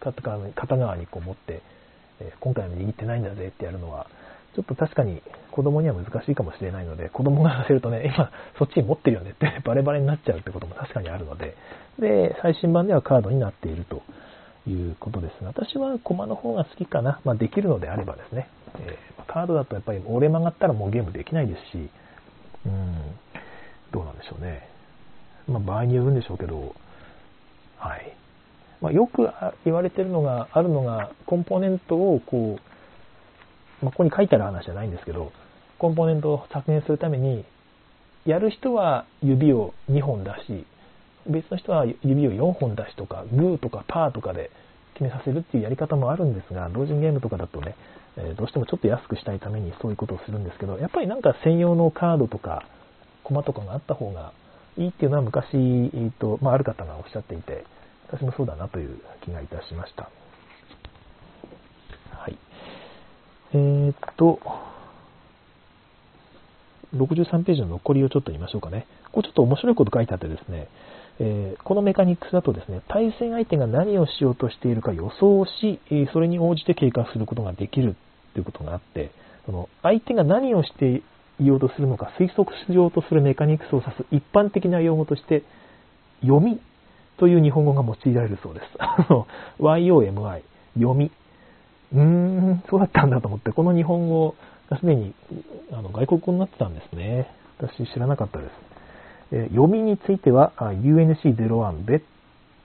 [0.01, 1.63] 片側に片側にこう持って、
[2.21, 4.07] え今回は握ってないんだぜってやるのは、
[4.55, 5.23] ちょっと確かに
[5.53, 11.55] 子供には難しいかもしれないので、子供がさせるとね、今そっちに持ってるよねってバレバレになっちゃうってことも確かにあるので、
[11.99, 14.03] で、最新版ではカードになっていると
[14.69, 17.21] いうことですが、私は駒の方が好きかな。
[17.25, 18.49] まあできるのであればですね。
[18.81, 21.91] えー、カードだとやっぱり折れ曲がったらもうゲームできないですし、
[22.67, 22.97] うん、
[23.93, 24.69] どうなんでしょうね。
[25.49, 26.75] まあ場合によるんでしょうけど、
[27.79, 28.13] はい。
[28.81, 29.29] まあ、よく
[29.65, 35.33] 言われてるのが、あるのが、コンポーネントをこう、まあ、ここに書いてある話じゃないんですけど、
[35.79, 37.45] コンポーネントを削減するために、
[38.25, 40.67] やる人は指を2本出し、
[41.29, 44.51] 別の人は指を4本出しとか、グーとかパーとかで
[44.95, 47.77] 決めさせるっていうやり方もあるんですが、同人ゲームとかだとね、
[48.17, 52.65] えどうしてもちょっと安くしたいためにそういうことをするんですけど、やっぱりなんか専用のカードとか、
[53.23, 54.33] コマとかがあった方が
[54.77, 57.65] いいっていうのは昔、えーとまあ、ある方がおっしゃっていて、
[58.11, 60.11] 私もそうだなという気がいたしました。
[62.11, 62.39] はい。
[63.53, 64.41] えー、っと、
[66.97, 68.87] 63ページの残りをちょっと言いましょうかね。
[69.07, 70.69] ここちょっと面白いこと書いてあってですね、
[71.21, 75.81] えー、このメカニクスだとですね、対戦相手が何をしようとしているか予想し、
[76.13, 77.97] それに応じて計画することができる
[78.35, 79.11] ということがあって、
[79.47, 81.03] その相手が何をして
[81.41, 85.43] いようとするのか推測しようとするメカニクスを指す一般的な用語として、
[86.23, 86.61] 読み
[87.19, 88.67] という日本語が用いられるそうです。
[89.59, 90.43] yomy、
[90.75, 91.11] 読み。
[91.93, 94.37] うーん、そうだったんだと思って、この日本語
[94.71, 95.15] がすでに
[95.73, 97.29] あの外国語になってたんですね。
[97.59, 98.78] 私知らなかったです。
[99.31, 102.03] 読みについては UNC01 ベッ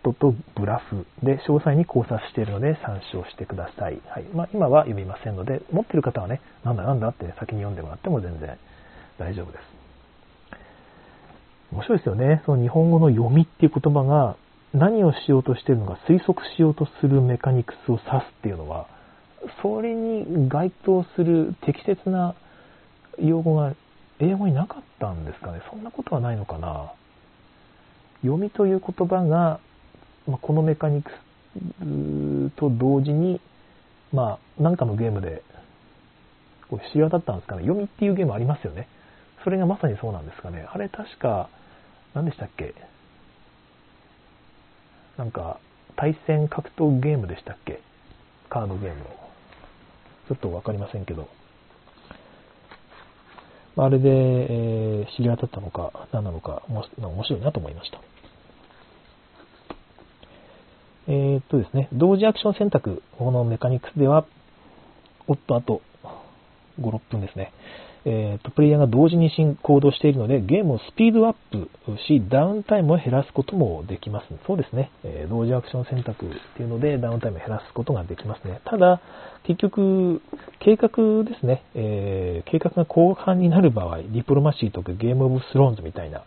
[0.04, 4.02] ドとブラフで詳細に考察しているので参照してください。
[4.08, 8.58] はいまあ、今は読みませんので、持ってる方はね、なんだなんだって先に読んでもらっても全然
[9.18, 9.64] 大丈夫です。
[11.72, 12.44] 面白いですよね。
[12.46, 14.36] その日本語の読みっていう言葉が
[14.74, 18.88] 何をしようとしているのか推測しようとするメカニクスを指すっていうのは、
[19.62, 22.36] それに該当する適切な
[23.20, 23.74] 用語が
[24.24, 25.62] 英語になかったんですかね？
[25.70, 26.94] そんなことはないのかな？
[28.22, 29.60] 読みという言葉が、
[30.28, 33.42] まあ、このメカニクスと同時に、
[34.14, 35.44] まあ、なんかのゲームで、
[36.70, 37.64] これ知り渡ったんですかね？
[37.64, 38.88] 読みっていうゲームありますよね。
[39.44, 40.66] それがまさにそうなんですかね？
[40.72, 41.50] あれ確か、
[42.14, 42.74] 何でしたっけ？
[45.18, 45.60] なんか、
[45.96, 47.82] 対戦格闘ゲームでしたっけ？
[48.50, 49.06] カードゲームの。
[50.30, 51.28] ちょっとわかりませんけど。
[53.76, 58.00] あれで、えー、知り当たったのか、何なのか、面白いなと思いました。
[61.08, 64.26] えー、っとですね、同時アクション選択、このメカニクスでは、
[65.28, 65.82] おっと、あと
[66.80, 67.52] 5、6分ですね。
[68.06, 69.32] えーと、プレイヤーが同時に
[69.62, 71.70] 行動しているので、ゲームをスピードアップ
[72.08, 74.28] し、ダウンタイムを減らすこともできます。
[74.46, 74.92] そうですね。
[75.04, 78.60] えー、同時アクション選択っていうので、ダウンタイムを減らすことができますね。
[78.66, 79.02] ただ、
[79.44, 80.22] 結局、
[80.60, 80.90] 計画
[81.24, 81.64] ですね。
[81.76, 86.24] えー、計画が後半になる場合、ディプロマシーとかゲームオブスローンズみたいな、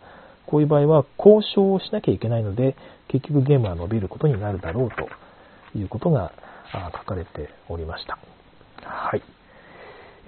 [0.47, 2.75] こういう場合は交渉をしなきゃいけないので、
[3.07, 5.09] 結局ゲームは伸びることになるだろうと
[5.77, 6.31] いうことが
[6.97, 8.17] 書かれておりました。
[8.83, 9.36] はい。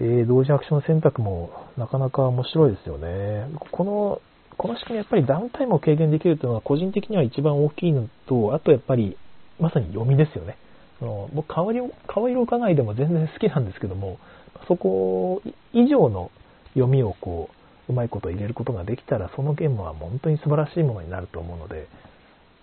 [0.02, 3.50] えー、同時アクション選択もなかなか面白いですよね。
[3.72, 4.22] この、
[4.58, 9.18] この仕組みやっぱりダウンタイムを軽減できるというのは個人的には一番大きいのと、あとやっぱり
[9.60, 10.58] まさに読みですよね。
[11.02, 14.20] あの僕顔色、顔色伺いでも全然好きなんですけども、
[14.68, 15.42] そこ
[15.74, 16.32] 以上の
[16.74, 17.50] 読みをこ
[17.88, 21.88] う、うまいこと入れることができたら、そのゲームは本当に素晴らしいものになると思うので、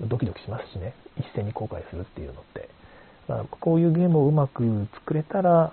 [0.00, 2.68] ドキドキしますしね、一斉に後悔するっていうのって。
[3.28, 5.72] まあ、こういうゲームをうまく作れたら、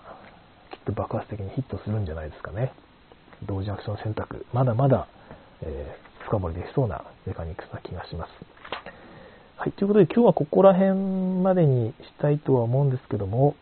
[0.84, 2.74] と爆発的にヒットするんじゃないですかね。
[3.46, 5.08] 同時アクション選択、まだまだ、
[5.62, 8.30] えー、深掘りできそうなメカニクスな気がします。
[9.58, 10.94] はい、ということで今日はここら辺
[11.42, 13.56] までにしたいとは思うんですけども、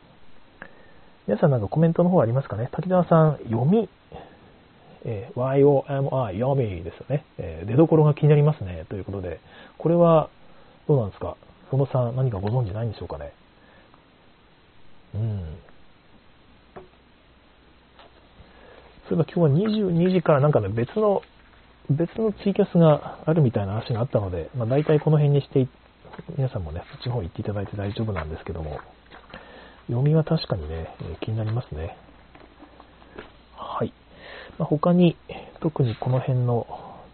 [1.27, 2.69] 皆さんなんかコメントの方ありますかね？
[2.71, 3.87] 滝沢さん、読み、
[5.05, 8.85] えー、YOMI、読みですよね、えー、出どころが気になりますね。
[8.89, 9.39] ということで、
[9.77, 10.29] これは
[10.87, 11.37] どうなんですか？
[11.69, 13.33] そのさん、何かご存知ないんでしょうかね？
[15.15, 15.57] うん。
[19.11, 21.21] そういえば今日は22時からなんかね、別の、
[21.89, 25.67] 別のツイキャスがあるみたいな話があったので、まあ、大体この辺にして
[26.37, 28.79] 皆さんもね、そっちの方行っていただいて大丈夫なんですけども、
[29.87, 31.97] 読みは確かにね、気になりますね。
[33.57, 33.93] はい。
[34.57, 35.17] まあ、他に、
[35.59, 36.65] 特にこの辺の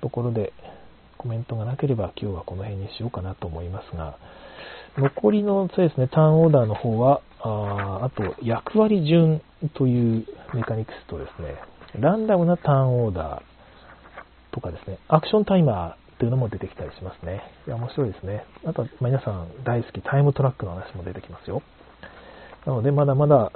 [0.01, 0.53] ところで
[1.17, 4.19] コメントがなければ今日はこの辺にしようかなと思いますが、
[4.97, 9.41] 残りのそうですね、ターンオーダーの方は、ああと、役割順
[9.73, 11.55] というメカニクスとですね、
[11.99, 17.41] ランダムなターンオーダーとかですね、アクションタイマーというのも出てきたりしますね。
[17.67, 18.45] いや、面白いですね。
[18.65, 21.61] あとは、皆さん大好きタイムトラックの話も出てきますよ。
[22.65, 23.51] なので、まだまだ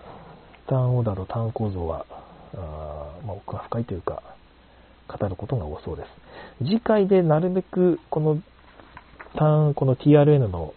[0.68, 2.06] ターンオーダーとターン構造は、
[2.56, 4.24] あまあ、奥が深いというか、
[5.08, 6.08] 語ることが多そうです。
[6.66, 8.42] 次回でなるべくこの
[9.36, 10.74] ターン、この TRN の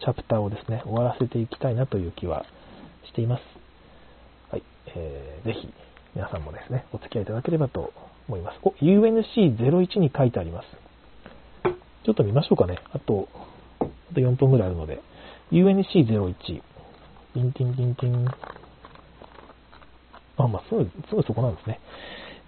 [0.00, 2.44] チャプターをですね、終わらせていきたいなという気は
[3.06, 3.42] しています。
[4.50, 4.62] はい。
[4.94, 5.72] えー、ぜひ、
[6.14, 7.92] 皆さんもですね、お付き合いいただければと
[8.28, 8.58] 思います。
[8.62, 10.68] お、UNC01 に書いてあります。
[12.04, 12.78] ちょっと見ましょうかね。
[12.92, 13.28] あと、
[13.80, 13.84] あ
[14.14, 15.00] と4分ぐらいあるので。
[15.52, 16.34] UNC01。
[16.34, 18.28] ティンティンティンティン。
[20.36, 21.80] あ、まあ、すぐ、すぐそこなんですね。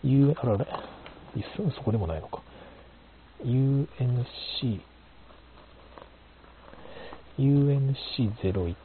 [0.02, 0.66] U、あられ。
[1.56, 2.42] すぐそこでもないのか。
[3.44, 4.80] UNC、
[7.38, 8.76] UNC01。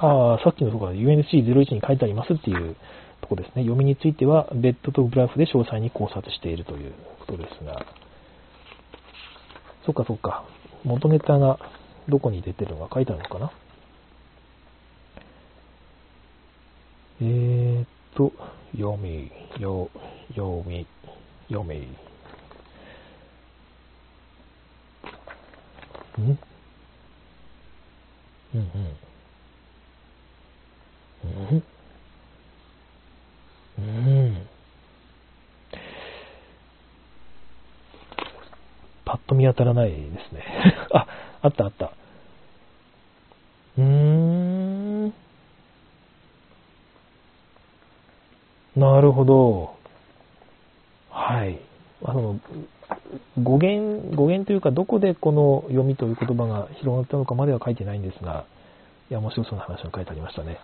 [0.00, 2.76] ああ、さっきのところは UNC01 に書いてありますっていう
[3.20, 3.62] とこですね。
[3.62, 7.84] 読みについては、ベッドとグラフで詳細に考察しているということですが。
[9.84, 10.44] そっかそっか。
[10.84, 11.58] 元ネタが
[12.08, 13.52] どこに出てるのか書いてあるのかな
[17.20, 18.32] えー、っと、
[18.76, 19.90] 読み、よ、
[20.34, 20.86] 読み、
[21.48, 21.88] 読み。
[26.18, 26.38] ん？
[28.54, 28.68] うん。
[31.24, 31.62] うん
[33.78, 34.46] うん。
[39.04, 39.96] パッと見当たらないで
[40.28, 40.42] すね。
[40.92, 41.06] あ、
[41.42, 41.92] あったあった。
[43.78, 45.14] うーん。
[48.76, 49.74] なるほど。
[51.10, 51.58] はい。
[52.04, 52.40] あの、
[53.40, 58.44] 語源、語源というか、どこでこの読みという言葉が広がったのかまでは書いてないんですが、
[59.10, 60.58] いや、面白そうな話が書いてありましたね。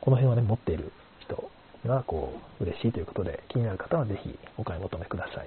[0.00, 1.50] この辺はね、持っている人
[1.86, 5.46] が、こう、嬉しいということで、気になる方はぜひお買い求めください。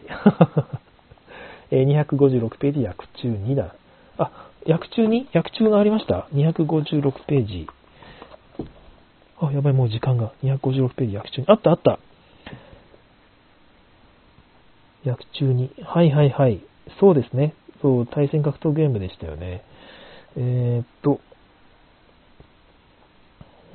[1.72, 3.76] え256ページ、訳中2だ。
[4.18, 5.28] あ、訳中に？
[5.34, 7.68] 訳中がありました ?256 ページ。
[9.39, 10.34] あ、やばい、もう時間が。
[10.43, 11.47] 256ページ、訳中に。
[11.47, 11.99] あった、あった。
[15.09, 15.72] 訳中に。
[15.84, 16.61] はいはいはい。
[16.99, 17.53] そうですね。
[17.82, 19.63] そう、対戦格闘ゲームでしたよね。
[20.38, 21.20] えー、っと。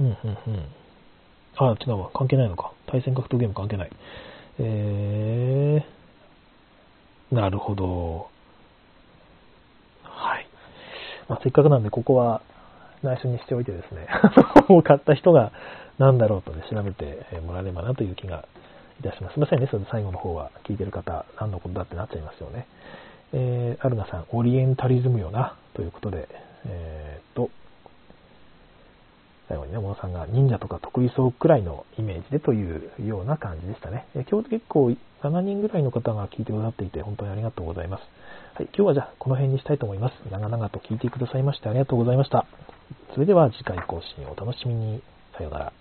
[0.01, 0.65] うん、うん、うん。
[1.57, 2.11] あ、違うわ。
[2.15, 2.73] 関係ないのか。
[2.87, 3.91] 対戦格闘ゲーム関係ない。
[4.59, 6.00] えー、
[7.33, 8.29] なるほど。
[10.03, 10.49] はい。
[11.29, 12.43] まあ、せっかくなんで、ここは
[13.03, 14.09] 内緒にしておいてですね、
[14.69, 15.53] も う買った人が
[15.99, 18.47] 何だろうとね、調べてもらえればなという気が
[19.01, 19.35] いたします。
[19.35, 22.67] すいませんね、その最後の方は聞いてる方、何のことだってなっちゃいますよね。
[23.33, 26.29] えー、アルナさん、オリエンタリズムよな、ということで、
[26.67, 27.51] えー、っと、
[29.49, 34.07] 最後にね、小野さんが忍者とか得意そうくらいのイメージでというような感じでしたね。
[34.15, 34.91] え今日結構
[35.23, 38.01] 7人ぐらいの方が聞いてくださっていて、本当にありがとうございます。
[38.55, 40.15] はい、今日はじゃあこの辺にしたいと思います。
[40.31, 42.47] 長々と聞いてくださいましてありがとうございました。
[43.15, 45.03] それでは次回更新をお楽しみに。
[45.37, 45.80] さようなら。